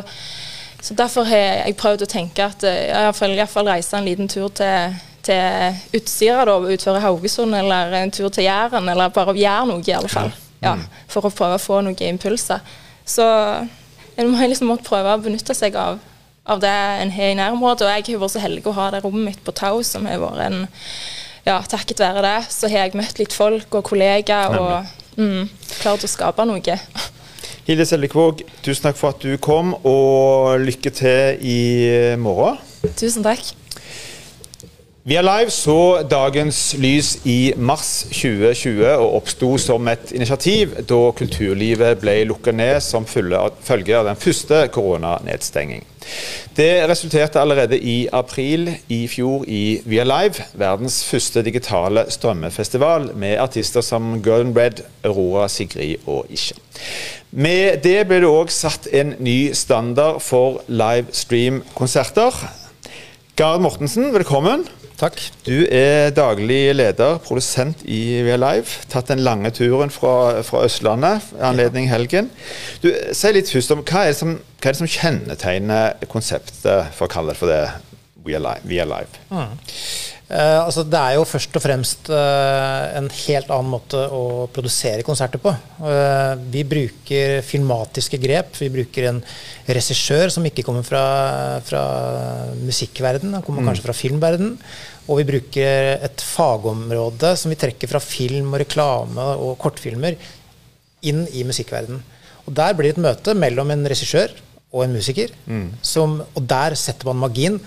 så 0.76 0.96
derfor 0.98 1.24
har 1.24 1.40
jeg 1.40 1.78
prøvd 1.80 2.04
å 2.04 2.10
tenke 2.12 2.44
at 2.44 2.66
jeg 2.68 2.90
iallfall, 2.90 3.32
iallfall 3.32 3.70
reise 3.72 3.96
en 3.96 4.04
liten 4.04 4.28
tur 4.28 4.52
til 4.52 4.92
til 5.30 5.98
Utsira 6.00 6.44
da, 6.48 6.58
utføre 6.74 7.02
Haugesund, 7.04 7.54
eller 7.56 7.96
en 8.02 8.12
tur 8.14 8.28
til 8.28 8.46
Jæren, 8.46 8.88
eller 8.90 9.12
bare 9.14 9.36
gjøre 9.38 9.68
noe, 9.70 9.84
i 9.86 9.96
alle 9.96 10.10
fall. 10.12 10.32
Ja, 10.60 10.74
for 11.08 11.24
å 11.24 11.32
prøve 11.32 11.56
å 11.56 11.62
få 11.62 11.80
noen 11.84 12.02
impulser. 12.10 12.60
Så 13.08 13.24
en 14.20 14.28
må 14.30 14.44
liksom 14.44 14.68
måtte 14.70 14.88
prøve 14.88 15.14
å 15.14 15.22
benytte 15.22 15.56
seg 15.56 15.78
av, 15.80 16.00
av 16.50 16.60
det 16.62 16.72
en 16.72 17.14
har 17.14 17.32
i 17.32 17.38
nærområdet. 17.38 17.86
Og 17.86 17.94
jeg 17.94 18.06
har 18.10 18.22
vært 18.24 18.34
så 18.34 18.42
heldig 18.42 18.66
å 18.68 18.76
ha 18.76 18.90
det 18.92 19.02
rommet 19.04 19.30
mitt 19.30 19.44
på 19.46 19.54
Tau, 19.56 19.80
som 19.86 20.08
har 20.10 20.20
vært 20.22 20.46
en 20.50 20.62
Ja, 21.46 21.54
takket 21.64 22.02
være 22.02 22.20
det, 22.20 22.50
så 22.52 22.68
har 22.68 22.84
jeg 22.84 22.98
møtt 23.00 23.16
litt 23.16 23.32
folk 23.32 23.72
og 23.78 23.86
kollegaer 23.88 24.58
og 24.60 25.16
mm, 25.16 25.46
klart 25.80 26.04
å 26.04 26.10
skape 26.12 26.44
noe. 26.44 26.74
Hilde 27.64 27.86
Seljekvåg, 27.88 28.42
tusen 28.60 28.84
takk 28.84 28.98
for 29.00 29.14
at 29.14 29.24
du 29.24 29.38
kom, 29.40 29.72
og 29.80 30.60
lykke 30.60 30.92
til 30.92 31.40
i 31.40 31.60
morgen. 32.20 32.60
Tusen 33.00 33.24
takk. 33.24 33.54
Via 35.00 35.22
Live 35.24 35.48
så 35.48 36.02
dagens 36.04 36.74
lys 36.76 37.14
i 37.24 37.54
mars 37.56 38.02
2020 38.12 38.82
og 38.84 39.14
oppsto 39.16 39.54
som 39.56 39.86
et 39.88 40.10
initiativ 40.12 40.74
da 40.84 40.98
kulturlivet 41.16 42.02
ble 42.02 42.18
lukket 42.28 42.58
ned 42.58 42.82
som 42.84 43.06
følge 43.08 43.38
av 43.96 44.04
den 44.04 44.18
første 44.20 44.58
koronanedstenging. 44.74 45.86
Det 46.52 46.84
resulterte 46.90 47.40
allerede 47.40 47.78
i 47.80 48.10
april 48.12 48.68
i 48.92 49.06
fjor 49.08 49.46
i 49.48 49.80
Via 49.88 50.04
Live, 50.04 50.44
verdens 50.52 50.98
første 51.08 51.40
digitale 51.48 52.04
strømmefestival 52.12 53.14
med 53.16 53.38
artister 53.40 53.80
som 53.80 54.18
Golden 54.20 54.52
Red, 54.52 54.82
Aurora, 55.00 55.46
Sigrid 55.48 56.04
og 56.04 56.26
Isha. 56.28 56.58
Med 57.30 57.80
det 57.86 58.02
ble 58.10 58.20
det 58.20 58.28
òg 58.28 58.52
satt 58.52 58.90
en 58.92 59.14
ny 59.16 59.54
standard 59.56 60.20
for 60.20 60.60
livestream-konserter. 60.68 62.36
Gard 63.40 63.64
Mortensen, 63.64 64.12
velkommen. 64.12 64.68
Takk. 65.00 65.16
Du 65.46 65.62
er 65.64 66.10
daglig 66.12 66.74
leder, 66.76 67.16
produsent 67.24 67.80
i 67.88 68.20
Via 68.20 68.36
Live. 68.36 68.82
Tatt 68.92 69.08
den 69.08 69.22
lange 69.24 69.48
turen 69.56 69.88
fra, 69.88 70.42
fra 70.44 70.66
Østlandet, 70.66 71.30
anledning 71.40 71.88
helgen. 71.88 72.28
Du, 72.82 72.90
Si 73.16 73.32
litt 73.32 73.48
først 73.48 73.72
om 73.72 73.80
hva 73.80 74.02
er, 74.10 74.12
som, 74.18 74.34
hva 74.60 74.68
er 74.68 74.76
det 74.76 74.82
som 74.82 74.90
kjennetegner 74.92 76.04
konseptet, 76.12 76.92
for 76.98 77.08
å 77.08 77.12
kalle 77.14 77.32
det 77.32 77.40
for 77.40 77.48
det, 77.48 77.62
Via 78.26 78.42
Live? 78.44 78.68
Via 78.68 78.84
Live? 78.84 79.24
Eh, 80.30 80.58
altså 80.62 80.84
det 80.86 80.98
er 80.98 81.16
jo 81.16 81.24
først 81.26 81.56
og 81.58 81.62
fremst 81.64 82.10
uh, 82.14 82.84
en 82.94 83.08
helt 83.10 83.48
annen 83.50 83.72
måte 83.72 83.98
å 84.14 84.46
produsere 84.54 85.02
konserter 85.06 85.42
på. 85.42 85.50
Uh, 85.82 86.38
vi 86.52 86.62
bruker 86.70 87.40
filmatiske 87.42 88.20
grep. 88.22 88.54
Vi 88.60 88.68
bruker 88.70 89.08
en 89.10 89.18
regissør 89.66 90.30
som 90.30 90.46
ikke 90.46 90.62
kommer 90.66 90.86
fra, 90.86 91.02
fra 91.66 91.82
musikkverden, 92.62 93.34
han 93.34 93.46
kommer 93.46 93.66
kanskje 93.66 93.88
fra 93.88 93.96
filmverden. 93.96 94.54
Og 95.10 95.18
vi 95.18 95.26
bruker 95.32 95.96
et 96.06 96.22
fagområde 96.22 97.34
som 97.40 97.50
vi 97.50 97.58
trekker 97.58 97.90
fra 97.90 97.98
film 98.04 98.54
og 98.54 98.62
reklame 98.62 99.26
og 99.34 99.56
kortfilmer 99.58 100.14
inn 101.10 101.24
i 101.34 101.42
musikkverden. 101.48 101.98
Og 102.46 102.54
der 102.54 102.78
blir 102.78 102.92
det 102.92 103.00
et 103.00 103.02
møte 103.08 103.34
mellom 103.34 103.74
en 103.74 103.82
regissør 103.90 104.30
og 104.70 104.84
en 104.84 104.94
musiker. 104.94 105.34
Som, 105.82 106.20
og 106.22 106.46
der 106.46 106.78
setter 106.78 107.10
man 107.10 107.24
magien. 107.24 107.58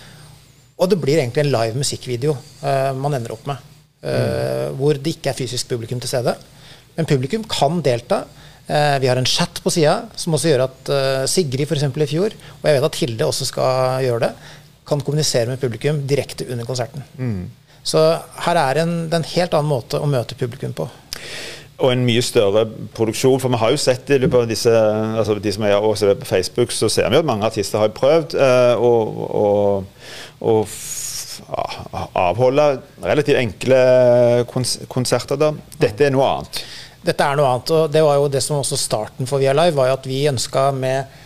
Og 0.84 0.90
det 0.92 1.00
blir 1.00 1.22
egentlig 1.22 1.46
en 1.46 1.54
live 1.54 1.80
musikkvideo 1.80 2.34
uh, 2.36 2.92
man 3.00 3.16
ender 3.16 3.34
opp 3.36 3.46
med. 3.48 3.70
eh, 4.04 4.70
Hvor 4.76 4.98
det 5.00 5.14
ikke 5.16 5.32
er 5.32 5.38
fysisk 5.38 5.70
publikum 5.70 6.02
til 6.04 6.12
stede. 6.12 6.34
Men 6.98 7.08
publikum 7.08 7.46
kan 7.48 7.80
delta. 7.86 8.26
Uh, 8.68 8.98
vi 9.00 9.08
har 9.08 9.20
en 9.20 9.28
chat 9.28 9.62
på 9.64 9.72
sida 9.72 9.94
som 10.20 10.36
også 10.36 10.52
gjør 10.52 10.66
at 10.66 10.92
Sigrid 11.32 11.72
eksempel, 11.72 12.04
i 12.04 12.12
fjor, 12.12 12.36
og 12.60 12.68
jeg 12.68 12.78
vet 12.78 12.90
at 12.90 13.00
Hilde 13.00 13.30
også 13.32 13.48
skal 13.48 14.04
gjøre 14.04 14.28
det, 14.28 14.32
kan 14.88 15.02
kommunisere 15.02 15.48
med 15.48 15.62
publikum 15.62 16.04
direkte 16.08 16.48
under 16.52 16.68
konserten. 16.68 17.04
Så 17.84 18.00
her 18.46 18.60
er 18.60 18.84
en, 18.84 18.94
det 19.08 19.16
er 19.18 19.24
en 19.24 19.32
helt 19.34 19.56
annen 19.56 19.72
måte 19.72 20.00
å 20.00 20.08
møte 20.08 20.36
publikum 20.40 20.76
på. 20.76 20.88
Og 21.84 21.92
en 21.92 22.06
mye 22.08 22.24
større 22.24 22.64
produksjon. 22.96 23.42
For 23.44 23.52
vi 23.52 23.60
har 23.60 23.74
jo 23.74 23.82
sett 23.82 24.12
løpet 24.16 24.40
av 24.40 24.50
disse 24.50 24.72
altså 24.72 25.36
de 25.44 25.52
som 25.52 25.66
er 25.68 25.76
også 25.76 26.14
på 26.22 26.30
Facebook, 26.30 26.72
så 26.72 26.90
ser 26.92 27.12
vi 27.12 27.20
at 27.20 27.28
mange 27.28 27.48
artister 27.48 27.84
har 27.84 27.92
prøvd 27.96 28.38
eh, 28.40 28.76
å, 28.80 28.94
å, 29.44 29.48
å 30.48 30.56
avholde 32.24 32.70
relativt 33.04 33.42
enkle 33.42 33.82
kons 34.52 34.78
konserter. 34.92 35.40
da. 35.40 35.52
Dette 35.82 36.08
er 36.08 36.16
noe 36.16 36.30
annet. 36.30 36.64
Dette 37.04 37.26
er 37.26 37.36
noe 37.36 37.50
annet, 37.52 37.72
og 37.76 37.92
det 37.92 38.04
var 38.06 38.20
jo 38.20 38.30
det 38.32 38.42
som 38.46 38.62
også 38.62 38.80
starten 38.80 39.28
for 39.28 39.44
Via 39.44 39.56
Live, 39.56 39.76
var 39.76 39.90
jo 39.90 39.98
at 39.98 40.06
vi 40.08 40.24
ønska 40.30 40.70
med 40.78 41.20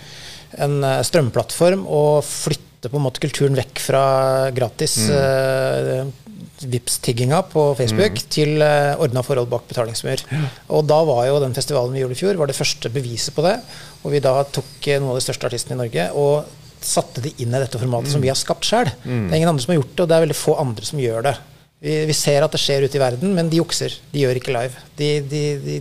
en 0.58 0.80
eh, 0.82 1.04
strømplattform 1.06 1.86
å 1.86 2.06
flytte 2.26 2.90
på 2.90 2.98
en 2.98 3.06
måte 3.06 3.22
kulturen 3.22 3.58
vekk 3.58 3.82
fra 3.84 4.06
gratis 4.56 4.98
eh, 5.12 6.08
Vipps-tigginga 6.66 7.42
på 7.52 7.64
Facebook 7.78 8.18
til 8.34 8.56
uh, 8.64 8.96
ordna 9.04 9.22
forhold 9.26 9.50
bak 9.52 9.68
betalingsmur. 9.70 10.24
Og 10.74 10.86
da 10.90 11.02
var 11.06 11.28
jo 11.30 11.42
den 11.44 11.54
festivalen 11.58 11.94
vi 11.94 12.02
gjorde 12.02 12.18
i 12.18 12.22
fjor, 12.22 12.40
var 12.40 12.50
det 12.50 12.58
første 12.58 12.90
beviset 12.94 13.36
på 13.36 13.46
det. 13.46 13.58
Og 14.04 14.14
vi 14.16 14.22
da 14.24 14.40
tok 14.44 14.88
eh, 14.90 14.98
noen 15.02 15.14
av 15.14 15.20
de 15.20 15.26
største 15.28 15.50
artistene 15.50 15.78
i 15.78 15.82
Norge 15.84 16.08
og 16.18 16.48
satte 16.88 17.22
de 17.26 17.32
inn 17.42 17.54
i 17.54 17.60
dette 17.62 17.80
formatet 17.82 18.14
som 18.14 18.22
vi 18.24 18.30
har 18.32 18.38
skapt 18.38 18.66
sjøl. 18.70 18.90
Det 19.04 19.32
er 19.34 19.40
ingen 19.40 19.50
andre 19.50 19.64
som 19.66 19.74
har 19.74 19.80
gjort 19.82 19.94
det, 19.96 20.04
og 20.06 20.10
det 20.10 20.18
er 20.18 20.26
veldig 20.28 20.38
få 20.40 20.58
andre 20.62 20.86
som 20.88 21.00
gjør 21.02 21.26
det. 21.30 21.36
Vi, 21.84 21.94
vi 22.10 22.14
ser 22.18 22.42
at 22.46 22.54
det 22.54 22.62
skjer 22.62 22.86
ute 22.88 22.98
i 22.98 23.02
verden, 23.02 23.34
men 23.38 23.50
de 23.52 23.60
jukser. 23.60 23.94
De 24.14 24.24
gjør 24.24 24.40
ikke 24.40 24.54
live. 24.56 24.80
De, 24.98 25.10
de, 25.30 25.42
de, 25.62 25.76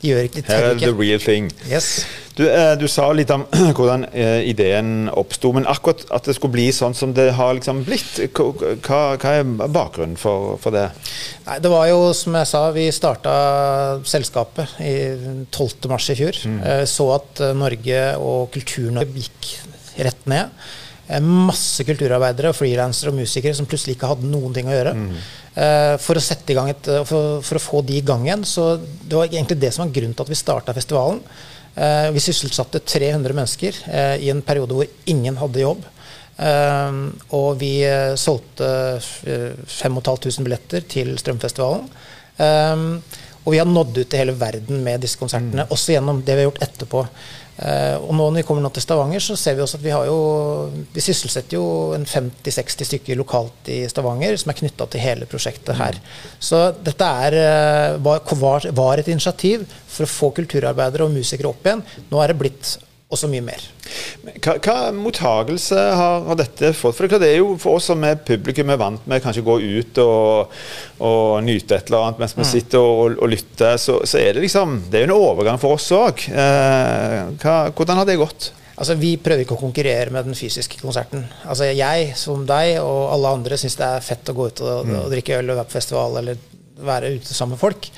de 0.00 0.08
gjør 0.12 0.28
ikke, 0.28 0.40
de 0.40 0.52
Her 0.52 0.68
er 0.70 0.78
the 0.78 0.86
ikke. 0.88 1.00
real 1.00 1.20
thing. 1.20 1.50
Yes. 1.68 2.06
Du, 2.36 2.42
eh, 2.44 2.74
du 2.76 2.84
sa 2.88 3.06
litt 3.16 3.30
om 3.32 3.46
hvordan 3.76 4.02
eh, 4.12 4.42
ideen 4.50 5.06
oppsto, 5.08 5.54
men 5.56 5.64
akkurat 5.72 6.02
at 6.12 6.26
det 6.28 6.34
skulle 6.36 6.52
bli 6.58 6.66
sånn 6.74 6.92
som 6.96 7.14
det 7.16 7.30
har 7.38 7.54
liksom 7.56 7.80
blitt, 7.86 8.18
hva, 8.36 8.50
hva- 9.16 9.32
er 9.32 9.46
bakgrunnen 9.72 10.18
for, 10.20 10.58
for 10.60 10.76
det? 10.76 10.90
Nei, 11.46 11.56
det 11.64 11.72
var 11.72 11.86
jo 11.88 12.10
som 12.16 12.36
jeg 12.36 12.50
sa, 12.50 12.66
vi 12.76 12.90
starta 12.92 13.36
selskapet 14.04 14.76
i 14.84 14.92
12. 15.48 15.88
mars 15.92 16.10
i 16.12 16.18
fjor. 16.20 16.42
Mm. 16.44 16.60
Så 16.92 17.08
at 17.16 17.40
eh, 17.46 17.54
Norge 17.56 18.02
og 18.20 18.50
Kultur-Norge 18.52 19.16
gikk 19.24 19.50
rett 20.04 20.28
ned. 20.28 20.52
Eh, 21.08 21.24
Masse 21.24 21.88
kulturarbeidere, 21.88 22.52
og 22.52 22.60
frilansere 22.60 23.14
og 23.14 23.20
musikere 23.22 23.56
som 23.56 23.68
plutselig 23.70 23.96
ikke 23.96 24.12
hadde 24.12 24.28
noen 24.28 24.52
ting 24.52 24.68
å 24.68 24.76
gjøre. 24.76 24.92
Mm. 25.00 25.18
For 26.04 26.18
å 26.18 26.20
sette 26.20 26.52
i 26.52 26.56
gang 26.58 26.68
et, 26.68 26.88
eh, 26.92 27.00
for, 27.08 27.40
for 27.40 27.56
å 27.56 27.66
få 27.70 27.84
de 27.88 27.96
i 27.96 28.04
gang 28.04 28.28
igjen. 28.28 28.44
Så 28.44 28.74
det 28.76 29.16
var 29.16 29.24
egentlig 29.32 29.56
det 29.64 29.72
som 29.72 29.86
var 29.86 29.94
grunnen 29.96 30.12
til 30.18 30.26
at 30.28 30.36
vi 30.36 30.44
starta 30.44 30.76
festivalen. 30.76 31.24
Eh, 31.76 32.10
Vi 32.12 32.22
sysselsatte 32.24 32.80
300 32.80 33.36
mennesker 33.36 33.78
eh, 33.92 34.16
i 34.24 34.30
en 34.32 34.42
periode 34.42 34.76
hvor 34.76 34.88
ingen 35.12 35.36
hadde 35.36 35.60
jobb. 35.60 35.84
Eh, 36.36 36.98
og 37.36 37.60
vi 37.60 37.72
solgte 38.20 38.70
eh, 39.28 39.52
5500 39.68 40.44
billetter 40.46 40.88
til 40.88 41.14
Strømfestivalen. 41.20 41.88
Og 43.46 43.52
vi 43.54 43.58
har 43.60 43.68
nådd 43.70 43.94
ut 44.00 44.08
til 44.10 44.18
hele 44.18 44.34
verden 44.36 44.80
med 44.84 45.04
disse 45.04 45.16
konsertene, 45.20 45.68
også 45.70 45.94
gjennom 45.94 46.18
det 46.26 46.34
vi 46.34 46.42
har 46.42 46.48
gjort 46.50 46.64
etterpå. 46.66 47.04
Eh, 47.56 47.96
og 47.96 48.12
nå 48.12 48.26
når 48.28 48.42
vi 48.42 48.44
kommer 48.44 48.64
nå 48.64 48.70
til 48.74 48.84
Stavanger, 48.84 49.22
så 49.24 49.36
ser 49.40 49.56
vi 49.56 49.64
også 49.64 49.78
at 49.78 49.84
vi 49.86 49.92
har 49.94 50.04
jo 50.04 50.16
Vi 50.92 51.00
sysselsetter 51.00 51.56
jo 51.56 51.94
en 51.96 52.04
50-60 52.04 52.90
stykker 52.90 53.16
lokalt 53.16 53.70
i 53.72 53.78
Stavanger 53.88 54.36
som 54.40 54.52
er 54.52 54.58
knytta 54.60 54.88
til 54.92 55.00
hele 55.00 55.28
prosjektet 55.30 55.78
her. 55.78 55.96
Så 56.38 56.66
dette 56.84 57.12
er, 57.26 57.38
eh, 57.40 57.96
var, 58.04 58.68
var 58.76 59.00
et 59.00 59.08
initiativ 59.08 59.64
for 59.86 60.04
å 60.04 60.12
få 60.12 60.32
kulturarbeidere 60.36 61.06
og 61.06 61.16
musikere 61.16 61.52
opp 61.52 61.64
igjen. 61.64 61.84
Nå 62.10 62.20
er 62.20 62.32
det 62.32 62.40
blitt 62.42 62.76
og 63.06 63.18
så 63.20 63.28
mye 63.30 63.44
mer. 63.44 63.62
Hva, 64.42 64.56
hva 64.58 64.74
mottagelse 64.94 65.78
har, 65.78 66.24
har, 66.26 66.38
dette 66.40 66.72
fått? 66.74 66.96
For 66.98 67.06
det 67.06 67.28
er 67.28 67.38
jo 67.38 67.52
for 67.62 67.78
oss 67.78 67.86
som 67.92 68.02
er 68.06 68.18
publikum 68.18 68.72
er 68.74 68.80
vant 68.80 69.06
med 69.06 69.22
kanskje 69.22 69.44
gå 69.46 69.56
ut 69.62 70.00
og, 70.02 70.56
og 71.06 71.44
nyte 71.46 71.78
et 71.78 71.92
eller 71.92 72.08
annet 72.08 72.24
mens 72.24 72.34
vi 72.34 72.42
mm. 72.42 72.50
sitter 72.50 72.82
og, 72.82 73.14
og 73.22 73.30
lytter, 73.30 73.78
så, 73.78 74.00
så, 74.02 74.18
er 74.18 74.34
det 74.34 74.42
liksom 74.48 74.80
Det 74.90 74.98
er 74.98 75.06
jo 75.06 75.12
en 75.12 75.18
overgang 75.20 75.62
for 75.62 75.78
oss 75.78 75.86
òg. 75.94 76.26
Eh, 76.34 77.70
hvordan 77.78 78.02
har 78.02 78.08
det 78.08 78.18
gått? 78.18 78.50
Altså, 78.76 78.98
Vi 78.98 79.14
prøver 79.22 79.46
ikke 79.46 79.56
å 79.56 79.62
konkurrere 79.62 80.12
med 80.12 80.26
den 80.26 80.36
fysiske 80.36 80.82
konserten. 80.82 81.22
Altså, 81.46 81.70
Jeg, 81.70 82.10
som 82.18 82.42
deg 82.48 82.80
og 82.82 83.14
alle 83.14 83.36
andre, 83.38 83.60
syns 83.60 83.78
det 83.78 83.86
er 83.86 84.04
fett 84.04 84.34
å 84.34 84.36
gå 84.36 84.50
ut 84.50 84.66
og, 84.66 84.82
mm. 84.82 84.98
og 85.04 85.14
drikke 85.14 85.38
øl 85.38 85.54
og 85.54 85.62
være 85.62 85.70
på 85.70 85.78
festival 85.78 86.20
eller 86.20 86.42
være 86.76 87.14
ute 87.16 87.32
sammen 87.32 87.54
med 87.54 87.62
folk. 87.62 87.88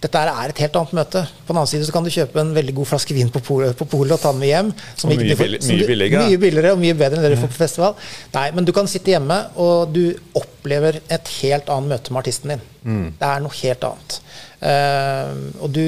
Dette 0.00 0.20
er 0.24 0.48
et 0.48 0.60
helt 0.62 0.76
annet 0.80 0.92
møte. 0.96 1.20
På 1.44 1.52
den 1.52 1.58
annen 1.60 1.68
side 1.68 1.84
så 1.84 1.92
kan 1.92 2.06
du 2.06 2.10
kjøpe 2.12 2.40
en 2.40 2.54
veldig 2.56 2.72
god 2.78 2.88
flaske 2.88 3.12
vin 3.12 3.28
på 3.32 3.42
polet 3.44 3.76
og 3.76 4.22
ta 4.22 4.30
den 4.32 4.40
med 4.40 4.48
hjem. 4.48 4.70
Som 4.96 5.12
mye, 5.12 5.18
får, 5.36 5.42
billig, 5.42 5.60
mye, 5.66 5.88
billigere. 5.90 6.22
mye 6.24 6.38
billigere 6.40 6.70
og 6.72 6.80
mye 6.80 6.96
bedre 6.96 7.18
enn 7.18 7.26
det 7.26 7.34
du 7.34 7.40
får 7.42 7.50
på 7.52 7.58
festival. 7.58 7.98
Nei, 8.32 8.46
men 8.56 8.68
du 8.68 8.72
kan 8.76 8.88
sitte 8.88 9.12
hjemme, 9.12 9.36
og 9.60 9.92
du 9.92 10.06
opplever 10.40 11.02
et 11.04 11.34
helt 11.42 11.68
annet 11.72 11.92
møte 11.92 12.14
med 12.14 12.22
artisten 12.22 12.54
din. 12.54 12.64
Mm. 12.80 13.04
Det 13.20 13.28
er 13.28 13.44
noe 13.44 13.58
helt 13.58 13.84
annet. 13.90 14.16
Uh, 14.60 15.36
og 15.66 15.76
du, 15.76 15.84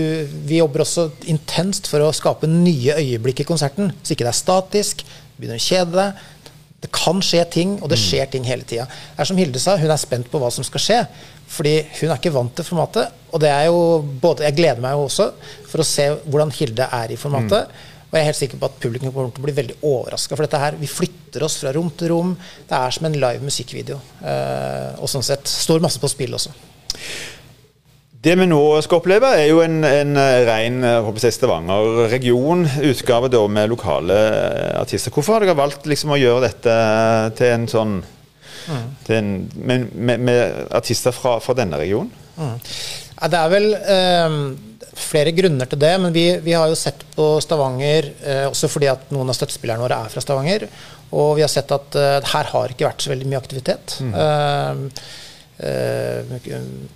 vi 0.48 0.60
jobber 0.60 0.84
også 0.84 1.08
intenst 1.32 1.88
for 1.88 2.04
å 2.04 2.12
skape 2.16 2.48
nye 2.50 2.98
øyeblikk 3.00 3.40
i 3.44 3.48
konserten, 3.48 3.94
så 4.02 4.12
ikke 4.12 4.28
det 4.28 4.32
er 4.34 4.40
statisk, 4.42 5.06
begynner 5.38 5.60
å 5.60 5.66
kjede 5.70 5.96
deg. 5.96 6.28
Det 6.82 6.92
kan 6.92 7.24
skje 7.24 7.46
ting, 7.48 7.74
og 7.80 7.88
det 7.88 7.96
mm. 7.96 8.04
skjer 8.04 8.30
ting 8.32 8.44
hele 8.44 8.68
tida. 8.68 8.84
Det 8.90 9.24
er 9.24 9.32
som 9.32 9.40
Hilde 9.40 9.60
sa, 9.62 9.78
hun 9.80 9.92
er 9.94 10.00
spent 10.02 10.28
på 10.28 10.40
hva 10.42 10.52
som 10.52 10.66
skal 10.66 10.82
skje. 10.82 11.02
Fordi 11.52 11.74
hun 12.00 12.08
er 12.10 12.16
ikke 12.16 12.32
vant 12.34 12.54
til 12.56 12.66
formatet. 12.66 13.21
Og 13.32 13.40
det 13.40 13.48
er 13.52 13.64
jo 13.70 13.78
både, 14.22 14.44
jeg 14.48 14.56
gleder 14.58 14.82
meg 14.84 14.92
jo 14.96 15.06
også 15.06 15.26
for 15.70 15.82
å 15.82 15.88
se 15.88 16.04
hvordan 16.26 16.52
Hilde 16.56 16.84
er 17.00 17.08
i 17.14 17.20
formatet. 17.20 17.62
Mm. 17.68 17.72
Og 18.10 18.14
jeg 18.18 18.22
er 18.22 18.28
helt 18.28 18.42
sikker 18.42 18.58
på 18.60 18.68
at 18.68 18.80
publikum 18.82 19.08
kommer 19.08 19.30
til 19.32 19.40
å 19.40 19.46
bli 19.46 19.56
veldig 19.56 19.76
overraska. 19.88 20.36
For 20.36 20.44
dette 20.44 20.60
her, 20.60 20.72
vi 20.76 20.88
flytter 20.90 21.40
oss 21.46 21.56
fra 21.62 21.70
rom 21.72 21.90
til 21.96 22.08
rom. 22.12 22.30
Det 22.68 22.76
er 22.76 22.90
som 22.92 23.06
en 23.08 23.16
live 23.16 23.42
musikkvideo. 23.46 23.98
Uh, 24.20 25.00
og 25.00 25.08
sånn 25.08 25.24
sett 25.24 25.48
står 25.48 25.80
masse 25.84 26.00
på 26.02 26.12
spill 26.12 26.34
også. 26.36 26.52
Det 28.22 28.34
vi 28.38 28.46
nå 28.46 28.60
skal 28.84 28.98
oppleve, 29.00 29.28
er 29.34 29.48
jo 29.48 29.62
en, 29.64 29.82
en 29.82 30.12
ren 30.46 30.76
Stavanger-region-utgave 31.24 33.48
med 33.50 33.70
lokale 33.72 34.14
artister. 34.78 35.10
Hvorfor 35.10 35.34
har 35.34 35.40
dere 35.42 35.58
valgt 35.58 35.88
liksom 35.90 36.12
å 36.12 36.20
gjøre 36.20 36.44
dette 36.44 36.74
til 37.40 37.48
en 37.56 37.66
sånn 37.72 37.94
Mm. 38.68 39.48
med, 39.54 39.94
med, 39.94 40.20
med, 40.20 40.54
artister 40.70 41.10
fra, 41.10 41.40
fra 41.40 41.54
denne 41.54 41.78
regionen? 41.80 42.10
Mm. 42.36 42.58
Det 43.30 43.38
er 43.38 43.52
vel 43.52 43.68
eh, 43.76 44.36
flere 44.98 45.32
grunner 45.36 45.68
til 45.70 45.80
det, 45.82 45.92
men 46.02 46.14
vi, 46.14 46.24
vi 46.42 46.54
har 46.56 46.70
jo 46.70 46.78
sett 46.78 47.04
på 47.14 47.26
Stavanger 47.44 48.08
eh, 48.18 48.44
også 48.48 48.70
fordi 48.72 48.90
at 48.90 49.12
noen 49.14 49.30
av 49.30 49.38
støttespillerne 49.38 49.84
våre 49.84 50.00
er 50.04 50.12
fra 50.12 50.22
Stavanger. 50.24 50.66
Og 51.12 51.36
vi 51.38 51.44
har 51.44 51.52
sett 51.52 51.70
at 51.74 51.98
eh, 51.98 52.18
her 52.32 52.50
har 52.54 52.74
ikke 52.74 52.88
vært 52.88 53.04
så 53.04 53.12
veldig 53.12 53.28
mye 53.30 53.42
aktivitet. 53.42 53.98
Mm. 54.02 54.90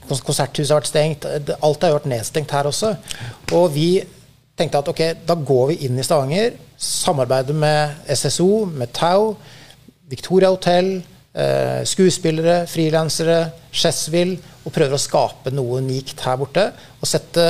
Konserthuset 0.08 0.72
har 0.72 0.80
vært 0.80 0.90
stengt. 0.90 1.26
Alt 1.60 1.84
har 1.86 1.98
vært 1.98 2.08
nedstengt 2.10 2.54
her 2.56 2.66
også. 2.66 2.96
Og 3.54 3.68
vi 3.76 3.90
tenkte 4.56 4.80
at 4.80 4.88
ok, 4.90 5.02
da 5.28 5.36
går 5.36 5.68
vi 5.70 5.76
inn 5.86 6.00
i 6.00 6.06
Stavanger, 6.06 6.56
samarbeider 6.80 7.56
med 7.56 8.08
SSO, 8.16 8.64
med 8.66 8.90
Tau, 8.96 9.36
Victoria 10.10 10.50
Hotel, 10.50 10.98
eh, 11.36 11.82
skuespillere, 11.88 12.64
frilansere, 12.70 13.38
Chessville, 13.70 14.40
og 14.66 14.74
prøver 14.74 14.96
å 14.96 15.00
skape 15.00 15.52
noe 15.54 15.82
unikt 15.84 16.24
her 16.26 16.40
borte. 16.40 16.70
Og 17.00 17.08
sette 17.08 17.46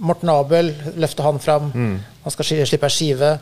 Morten 0.00 0.30
Abel, 0.32 0.70
løfte 1.00 1.24
han 1.26 1.40
fram. 1.42 1.72
Mm. 1.74 1.96
Han 2.24 2.34
skal 2.34 2.48
slippe 2.68 2.88
ei 2.88 2.94
skive. 2.94 3.34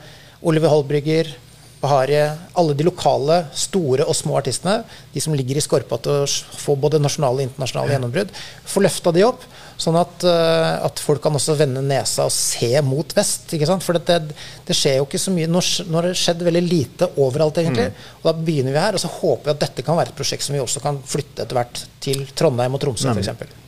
Oliver 0.49 0.73
Holbrygger, 0.73 1.31
Baharie, 1.79 2.25
alle 2.59 2.75
de 2.75 2.87
lokale, 2.87 3.45
store 3.55 4.07
og 4.09 4.17
små 4.19 4.39
artistene, 4.41 4.81
de 5.15 5.23
som 5.23 5.35
ligger 5.39 5.59
i 5.59 5.63
skorpa 5.63 6.01
til 6.03 6.25
å 6.25 6.57
få 6.59 6.75
både 6.81 6.99
nasjonale 7.03 7.45
og 7.45 7.47
internasjonale 7.47 7.95
gjennombrudd, 7.95 8.33
få 8.67 8.83
løfta 8.83 9.13
de 9.15 9.23
opp. 9.29 9.45
Sånn 9.79 9.95
at, 9.95 10.25
uh, 10.27 10.83
at, 10.89 10.99
folk 10.99 11.23
kan 11.23 11.37
også 11.39 11.55
vende 11.59 11.85
nesa 11.87 12.27
og 12.27 12.35
se 12.35 12.73
mot 12.83 13.13
vest. 13.15 13.47
ikke 13.55 13.69
sant? 13.69 13.85
For 13.87 13.95
det, 13.95 14.19
det, 14.67 14.75
skjer 14.75 14.99
jo 14.99 15.07
ikke 15.07 15.21
så 15.23 15.35
mye. 15.35 15.47
Nå, 15.51 15.63
nå 15.87 16.01
har 16.01 16.09
det 16.09 16.19
skjedd 16.19 16.43
veldig 16.49 16.65
lite 16.67 17.11
overalt, 17.23 17.61
egentlig. 17.63 17.87
Mm. 17.93 18.11
Og 18.19 18.27
da 18.27 18.35
begynner 18.35 18.75
vi 18.75 18.83
her, 18.83 18.99
og 18.99 19.05
så 19.05 19.13
håper 19.21 19.47
vi 19.47 19.55
at 19.55 19.63
dette 19.63 19.87
kan 19.87 20.01
være 20.01 20.11
et 20.11 20.19
prosjekt 20.19 20.47
som 20.47 20.59
vi 20.59 20.65
også 20.65 20.83
kan 20.83 20.99
flytte 21.07 21.47
etter 21.47 21.61
hvert 21.61 21.87
til 22.03 22.27
Trondheim 22.35 22.75
og 22.75 22.83
Tromsø, 22.83 23.13
mm. 23.13 23.23
f.eks. 23.23 23.65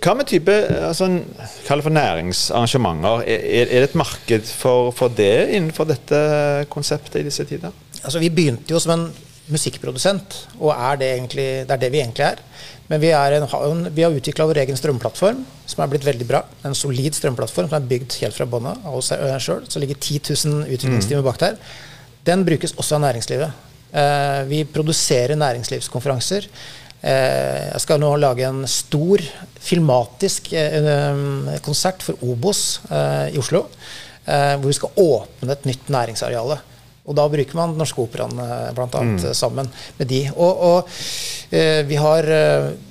Hva 0.00 0.14
med 0.16 0.28
type 0.30 0.54
altså, 0.80 1.06
Kall 1.66 1.80
det 1.80 1.86
for 1.86 1.94
næringsarrangementer. 1.94 3.24
Er, 3.28 3.66
er, 3.66 3.74
det 3.76 3.90
et 3.90 3.98
marked 4.02 4.50
for, 4.50 4.90
for, 4.96 5.12
det 5.14 5.50
innenfor 5.54 5.86
dette 5.90 6.20
konseptet 6.72 7.20
i 7.20 7.26
disse 7.28 7.46
tider? 7.46 7.74
Altså, 8.00 8.18
vi 8.18 8.32
begynte 8.34 8.72
jo 8.74 8.80
som 8.82 8.96
en 8.96 9.10
musikkprodusent, 9.54 10.36
og 10.58 10.74
er 10.74 11.00
det, 11.00 11.08
egentlig, 11.16 11.48
det, 11.66 11.74
er 11.74 11.82
det 11.82 11.90
vi 11.92 12.02
egentlig 12.02 12.26
er. 12.26 12.42
Men 12.90 13.02
vi, 13.02 13.12
er 13.14 13.36
en, 13.36 13.84
vi 13.94 14.02
har 14.02 14.14
utvikla 14.14 14.48
vår 14.50 14.64
egen 14.64 14.78
strømplattform, 14.78 15.44
som 15.70 15.82
er 15.84 15.90
blitt 15.92 16.06
veldig 16.06 16.26
bra. 16.26 16.42
En 16.66 16.74
solid 16.74 17.14
strømplattform 17.14 17.70
som 17.70 17.78
er 17.78 17.88
bygd 17.92 18.18
helt 18.24 18.34
fra 18.34 18.48
bånn 18.50 18.66
av 18.72 18.96
oss 18.98 19.12
sjøl. 19.12 19.62
Så 19.70 19.82
ligger 19.82 19.98
10 19.98 20.34
000 20.34 20.74
utviklingstimer 20.74 21.26
bak 21.26 21.38
der. 21.42 21.58
Den 22.26 22.42
brukes 22.46 22.74
også 22.76 22.98
av 22.98 23.04
næringslivet. 23.06 23.66
Eh, 23.90 24.42
vi 24.50 24.64
produserer 24.68 25.38
næringslivskonferanser. 25.38 26.46
Eh, 27.00 27.70
jeg 27.72 27.82
skal 27.82 28.00
nå 28.02 28.10
lage 28.20 28.46
en 28.46 28.62
stor 28.68 29.22
filmatisk 29.60 30.52
eh, 30.52 31.58
konsert 31.64 32.04
for 32.04 32.20
Obos 32.26 32.80
i 32.90 33.38
Oslo. 33.40 33.66
Hvor 34.30 34.68
vi 34.68 34.76
skal 34.76 34.98
åpne 35.00 35.54
et 35.56 35.64
nytt 35.66 35.88
næringsareale. 35.90 36.60
Og 37.10 37.16
da 37.18 37.26
bruker 37.32 37.58
man 37.58 37.74
Norske 37.78 38.04
Operaen 38.04 38.38
bl.a. 38.76 39.02
Mm. 39.02 39.18
sammen 39.34 39.70
med 39.98 40.10
de. 40.10 40.22
Og, 40.36 40.62
og 40.70 40.94
vi 41.90 41.98
har 41.98 42.28
Eh, 42.30 42.89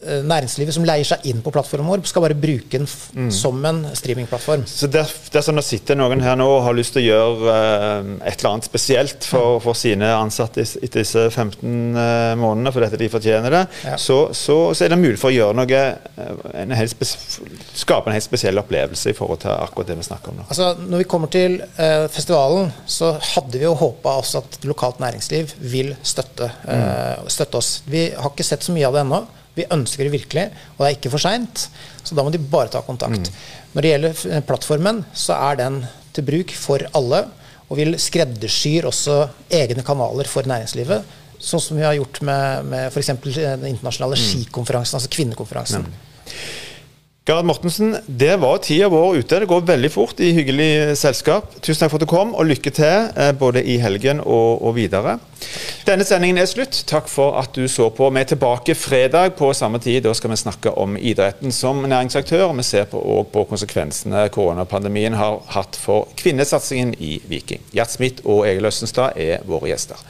næringslivet 0.00 0.72
som 0.72 0.84
leier 0.88 1.04
seg 1.04 1.26
inn 1.28 1.42
på 1.44 1.52
plattformen 1.52 1.88
vår, 1.90 2.02
skal 2.08 2.24
bare 2.24 2.36
bruke 2.38 2.78
den 2.78 2.86
mm. 2.88 3.28
som 3.34 3.58
en 3.68 3.82
streamingplattform. 3.96 4.62
Så 4.66 4.88
det, 4.88 5.02
det 5.32 5.42
sitter 5.66 5.98
noen 5.98 6.22
her 6.24 6.38
nå 6.40 6.46
og 6.48 6.62
har 6.64 6.76
lyst 6.76 6.94
til 6.96 7.02
å 7.02 7.06
gjøre 7.06 7.54
uh, 7.54 8.12
et 8.24 8.40
eller 8.40 8.50
annet 8.54 8.68
spesielt 8.68 9.26
for, 9.28 9.58
for 9.60 9.76
sine 9.76 10.08
ansatte 10.16 10.64
etter 10.64 11.02
disse 11.02 11.26
15 11.28 11.60
uh, 11.60 12.00
eh, 12.00 12.34
månedene, 12.40 12.72
for 12.72 12.84
dette 12.84 13.00
de 13.00 13.10
fortjener 13.12 13.54
det, 13.54 13.62
ja. 13.84 13.96
så, 14.00 14.18
så, 14.36 14.58
så, 14.72 14.86
er 14.86 14.94
det 14.94 15.00
mulig 15.00 15.18
for 15.20 15.30
å 15.30 15.36
gjøre 15.36 15.58
noe 15.58 15.82
en 16.60 16.74
skape 16.80 18.10
en 18.10 18.16
helt 18.16 18.24
spesiell 18.26 18.60
opplevelse 18.60 19.12
i 19.12 19.16
forhold 19.16 19.42
til 19.44 19.52
akkurat 19.52 19.90
det 19.92 19.98
vi 20.00 20.06
snakker 20.06 20.32
om 20.32 20.40
nå. 20.40 20.46
Altså, 20.48 20.70
når 20.80 21.04
vi 21.04 21.08
kommer 21.10 21.32
til 21.32 21.58
uh, 21.60 22.06
festivalen, 22.12 22.72
så 22.88 23.12
hadde 23.34 23.60
vi 23.60 23.66
jo 23.66 23.74
håpa 23.78 24.16
også 24.22 24.42
at 24.44 24.64
lokalt 24.68 25.02
næringsliv 25.02 25.52
vil 25.72 25.92
støtte, 26.02 26.48
mm. 26.64 27.28
støtte 27.30 27.60
oss. 27.60 27.70
Vi 27.90 28.08
har 28.16 28.32
ikke 28.32 28.46
sett 28.46 28.64
så 28.64 28.74
mye 28.74 28.88
av 28.88 28.96
det 28.96 29.04
ennå. 29.04 29.20
Vi 29.56 29.66
ønsker 29.74 30.06
det 30.06 30.14
virkelig, 30.14 30.46
og 30.76 30.84
det 30.84 30.88
er 30.88 30.98
ikke 30.98 31.12
for 31.12 31.22
seint. 31.22 31.66
Så 32.04 32.16
da 32.16 32.24
må 32.24 32.32
de 32.32 32.40
bare 32.42 32.70
ta 32.72 32.82
kontakt. 32.86 33.30
Mm. 33.30 33.40
Når 33.74 33.84
det 33.84 33.92
gjelder 33.92 34.22
eh, 34.30 34.44
plattformen, 34.46 35.02
så 35.14 35.38
er 35.50 35.60
den 35.60 35.80
til 36.16 36.26
bruk 36.26 36.54
for 36.56 36.84
alle. 36.96 37.24
Og 37.70 37.78
vi 37.78 37.86
skreddersyr 38.02 38.88
også 38.90 39.18
egne 39.60 39.84
kanaler 39.86 40.30
for 40.30 40.46
næringslivet. 40.50 41.18
Sånn 41.40 41.62
som 41.62 41.78
vi 41.78 41.86
har 41.86 41.94
gjort 41.96 42.20
med, 42.26 42.66
med 42.68 42.88
f.eks. 42.90 43.12
den 43.14 43.68
internasjonale 43.70 44.18
mm. 44.18 44.24
skikonferansen, 44.24 44.98
altså 44.98 45.12
kvinnekonferansen. 45.14 45.86
Mm. 45.86 46.34
Gerhard 47.28 47.44
Mortensen, 47.44 47.96
det 48.06 48.38
var 48.40 48.62
tida 48.64 48.86
vår 48.88 49.18
ute. 49.20 49.38
Det 49.42 49.46
går 49.46 49.66
veldig 49.68 49.88
fort 49.92 50.20
i 50.24 50.30
hyggelig 50.32 50.96
selskap. 50.96 51.50
Tusen 51.60 51.82
takk 51.82 51.90
for 51.92 52.00
at 52.00 52.04
du 52.06 52.08
kom, 52.08 52.30
og 52.32 52.46
lykke 52.48 52.70
til 52.72 53.10
eh, 53.12 53.34
både 53.36 53.60
i 53.60 53.74
helgen 53.76 54.22
og, 54.24 54.62
og, 54.64 54.72
videre. 54.78 55.18
Denne 55.84 56.06
sendingen 56.08 56.40
er 56.40 56.48
slutt. 56.48 56.78
Takk 56.88 57.10
for 57.12 57.36
at 57.36 57.52
du 57.52 57.66
så 57.68 57.90
på. 57.92 58.08
Vi 58.08 58.22
er 58.22 58.30
tilbake 58.30 58.72
fredag 58.74 59.34
på 59.36 59.50
samme 59.52 59.82
tid. 59.84 59.98
Da 60.06 60.14
skal 60.16 60.32
vi 60.32 60.38
snakke 60.40 60.72
om 60.80 60.96
idretten 60.96 61.52
som 61.52 61.84
næringsaktør. 61.84 62.54
Vi 62.56 62.64
ser 62.64 62.88
på, 62.88 63.02
på 63.28 63.44
konsekvensene 63.52 64.24
koronapandemien 64.32 65.18
har 65.20 65.42
hatt 65.52 65.76
for 65.76 66.08
kvinnesatsingen 66.16 66.96
i 67.04 67.18
Viking. 67.28 67.60
Gjert 67.76 67.92
Smith 67.98 68.24
og 68.24 68.46
Egil 68.48 68.70
Østenstad 68.72 69.20
er 69.20 69.44
våre 69.44 69.74
gjester. 69.74 70.00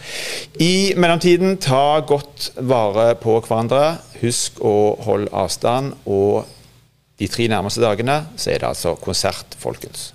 I 0.62 0.94
mellomtiden, 0.94 1.58
ta 1.58 1.98
godt 2.06 2.52
vare 2.54 3.16
på 3.18 3.40
hverandre. 3.42 3.98
Husk 4.22 4.62
å 4.62 4.94
holde 5.10 5.34
avstand. 5.34 5.98
og 6.06 6.46
de 7.20 7.28
tre 7.28 7.48
nærmeste 7.52 7.84
dagene 7.84 8.22
så 8.40 8.50
er 8.54 8.62
det 8.62 8.70
altså 8.70 8.94
konsert, 8.96 9.56
folkens. 9.60 10.10